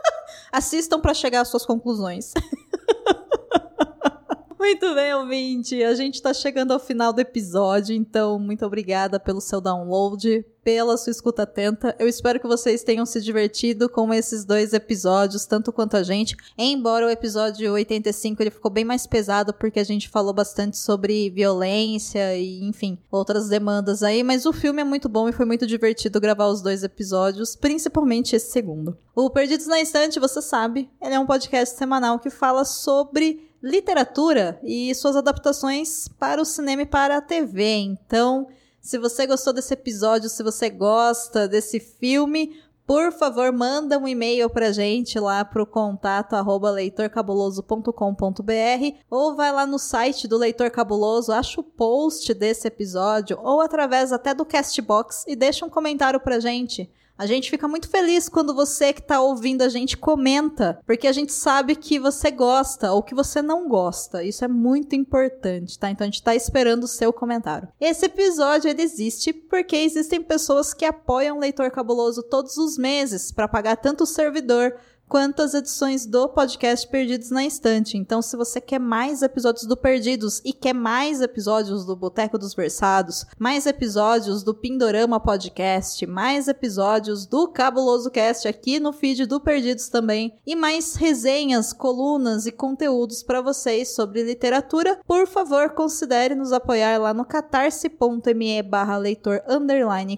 [0.52, 2.32] Assistam para chegar às suas conclusões.
[4.66, 5.80] Muito bem, ouvinte.
[5.84, 10.96] A gente está chegando ao final do episódio, então muito obrigada pelo seu download, pela
[10.96, 11.94] sua escuta atenta.
[12.00, 16.36] Eu espero que vocês tenham se divertido com esses dois episódios, tanto quanto a gente.
[16.58, 21.30] Embora o episódio 85 ele ficou bem mais pesado porque a gente falou bastante sobre
[21.30, 25.64] violência e, enfim, outras demandas aí, mas o filme é muito bom e foi muito
[25.64, 28.98] divertido gravar os dois episódios, principalmente esse segundo.
[29.14, 34.60] O Perdidos na Estante, você sabe, ele é um podcast semanal que fala sobre literatura
[34.62, 37.64] e suas adaptações para o cinema e para a TV.
[37.64, 38.46] Então,
[38.80, 44.48] se você gostou desse episódio, se você gosta desse filme, por favor, manda um e-mail
[44.48, 51.32] pra gente lá pro contato arroba leitorcabuloso.com.br ou vai lá no site do Leitor Cabuloso,
[51.32, 56.38] acha o post desse episódio ou através até do Castbox e deixa um comentário pra
[56.38, 56.88] gente.
[57.18, 61.12] A gente fica muito feliz quando você que está ouvindo a gente comenta, porque a
[61.12, 64.22] gente sabe que você gosta ou que você não gosta.
[64.22, 65.90] Isso é muito importante, tá?
[65.90, 67.68] Então a gente está esperando o seu comentário.
[67.80, 73.32] Esse episódio ele existe porque existem pessoas que apoiam o Leitor Cabuloso todos os meses
[73.32, 74.74] para pagar tanto o servidor
[75.08, 77.96] quanto as edições do podcast Perdidos na Estante.
[77.96, 82.54] Então, se você quer mais episódios do Perdidos e quer mais episódios do Boteco dos
[82.54, 89.40] Versados, mais episódios do Pindorama Podcast, mais episódios do Cabuloso Cast aqui no feed do
[89.40, 96.34] Perdidos também, e mais resenhas, colunas e conteúdos para vocês sobre literatura, por favor, considere
[96.34, 99.42] nos apoiar lá no catarse.me barra leitor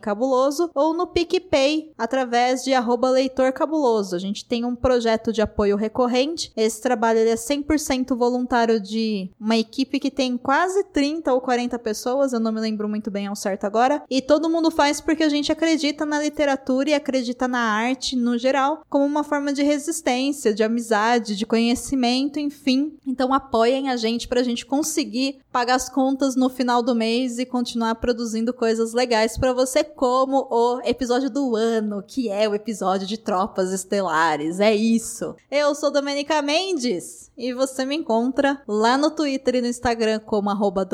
[0.00, 4.16] cabuloso ou no PicPay através de arroba leitor cabuloso.
[4.16, 6.52] A gente tem um projeto de apoio recorrente.
[6.56, 12.32] Esse trabalho é 100% voluntário de uma equipe que tem quase 30 ou 40 pessoas,
[12.32, 14.02] eu não me lembro muito bem ao certo agora.
[14.10, 18.38] E todo mundo faz porque a gente acredita na literatura e acredita na arte no
[18.38, 22.96] geral como uma forma de resistência, de amizade, de conhecimento, enfim.
[23.06, 27.36] Então apoiem a gente para a gente conseguir pagar as contas no final do mês
[27.40, 32.54] e continuar produzindo coisas legais para você, como o episódio do ano, que é o
[32.54, 34.60] episódio de Tropas Estelares.
[34.60, 35.34] É isso.
[35.50, 40.48] Eu sou Domenica Mendes e você me encontra lá no Twitter e no Instagram como
[40.48, 40.86] arroba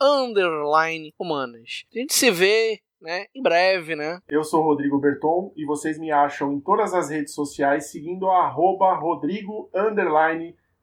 [1.18, 1.86] humanas.
[1.94, 4.20] A gente se vê né, em breve, né?
[4.28, 8.44] Eu sou Rodrigo Berton e vocês me acham em todas as redes sociais seguindo a
[8.44, 9.70] arroba Rodrigo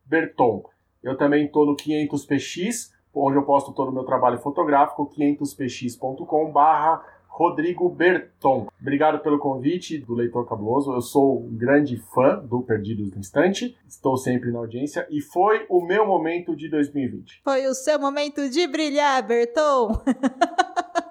[0.06, 0.64] Berton.
[1.04, 7.04] Eu também estou no 500px, onde eu posto todo o meu trabalho fotográfico, 500px.com barra
[7.28, 8.68] Rodrigo Berton.
[8.80, 10.94] Obrigado pelo convite do Leitor Cabuloso.
[10.94, 13.78] Eu sou um grande fã do Perdidos no Instante.
[13.86, 17.42] Estou sempre na audiência e foi o meu momento de 2020.
[17.44, 20.02] Foi o seu momento de brilhar, Berton.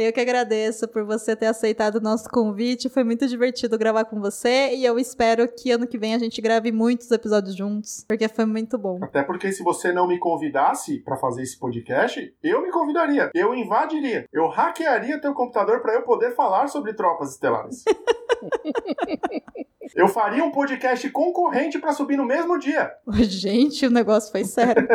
[0.00, 2.88] Eu que agradeço por você ter aceitado o nosso convite.
[2.88, 6.40] Foi muito divertido gravar com você e eu espero que ano que vem a gente
[6.40, 8.98] grave muitos episódios juntos, porque foi muito bom.
[9.02, 13.30] Até porque se você não me convidasse para fazer esse podcast, eu me convidaria.
[13.34, 14.24] Eu invadiria.
[14.32, 17.84] Eu hackearia teu computador para eu poder falar sobre tropas estelares.
[19.94, 22.92] Eu faria um podcast concorrente para subir no mesmo dia.
[23.20, 24.86] Gente, o negócio foi sério.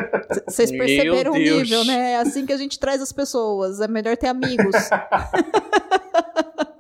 [0.48, 2.14] Vocês perceberam o nível, né?
[2.14, 3.82] É assim que a gente traz as pessoas.
[3.82, 4.76] É melhor ter amigos.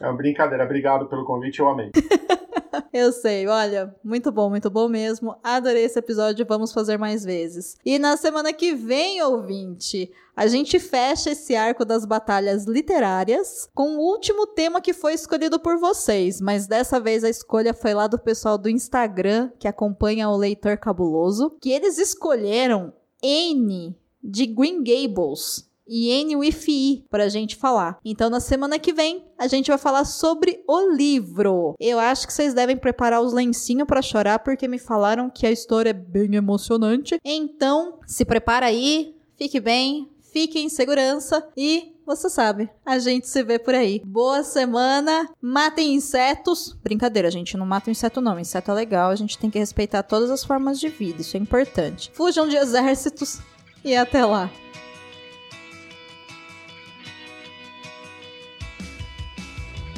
[0.00, 0.64] É uma brincadeira.
[0.64, 1.90] Obrigado pelo convite, eu amei.
[2.92, 5.36] Eu sei, olha, muito bom, muito bom mesmo.
[5.44, 7.76] Adorei esse episódio, vamos fazer mais vezes.
[7.84, 13.96] E na semana que vem, ouvinte, a gente fecha esse arco das batalhas literárias com
[13.96, 18.06] o último tema que foi escolhido por vocês, mas dessa vez a escolha foi lá
[18.06, 22.92] do pessoal do Instagram que acompanha o Leitor Cabuloso, que eles escolheram
[23.22, 27.98] N de Green Gables e NWIFI para a gente falar.
[28.04, 31.74] Então, na semana que vem, a gente vai falar sobre o livro.
[31.80, 35.50] Eu acho que vocês devem preparar os lencinhos para chorar, porque me falaram que a
[35.50, 37.18] história é bem emocionante.
[37.24, 43.42] Então, se prepara aí, fique bem, fique em segurança e você sabe, a gente se
[43.42, 44.02] vê por aí.
[44.04, 46.76] Boa semana, matem insetos.
[46.82, 48.38] Brincadeira, gente, não mata inseto não.
[48.38, 51.40] Inseto é legal, a gente tem que respeitar todas as formas de vida, isso é
[51.40, 52.10] importante.
[52.12, 53.38] Fujam de exércitos
[53.84, 54.50] e até lá.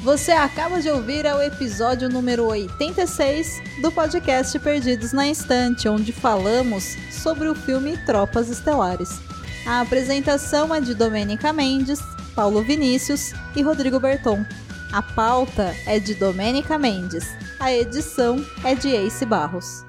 [0.03, 6.97] Você acaba de ouvir o episódio número 86 do podcast Perdidos na Instante, onde falamos
[7.09, 9.21] sobre o filme Tropas Estelares.
[9.65, 12.01] A apresentação é de Domênica Mendes,
[12.35, 14.45] Paulo Vinícius e Rodrigo Berton.
[14.93, 17.25] A pauta é de Domênica Mendes.
[17.61, 19.85] A edição é de Ace Barros.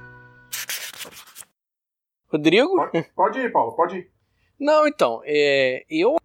[2.28, 2.76] Rodrigo?
[2.76, 4.12] Pode, pode ir, Paulo, pode ir.
[4.60, 6.18] Não, então, é, eu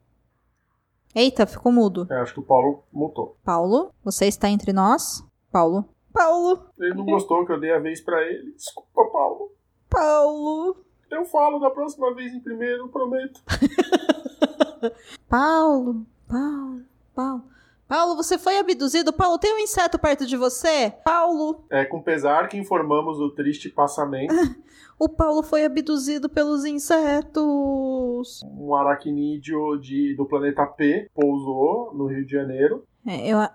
[1.15, 2.07] Eita, ficou mudo.
[2.11, 3.37] É, acho que o Paulo mutou.
[3.45, 5.25] Paulo, você está entre nós?
[5.51, 5.85] Paulo.
[6.13, 6.67] Paulo.
[6.79, 8.53] Ele não gostou que eu dei a vez para ele.
[8.53, 9.53] Desculpa, Paulo.
[9.89, 10.77] Paulo.
[11.11, 13.41] Eu falo da próxima vez em primeiro, prometo.
[15.29, 16.83] Paulo, Paulo,
[17.15, 17.45] Paulo.
[17.89, 19.14] Paulo, você foi abduzido?
[19.14, 20.93] Paulo, tem um inseto perto de você?
[21.03, 21.64] Paulo.
[21.70, 24.34] É com pesar que informamos o triste passamento.
[25.01, 28.43] o Paulo foi abduzido pelos insetos.
[28.45, 32.84] Um aracnídeo de, do planeta P pousou no Rio de Janeiro.
[33.07, 33.51] É, eu, é,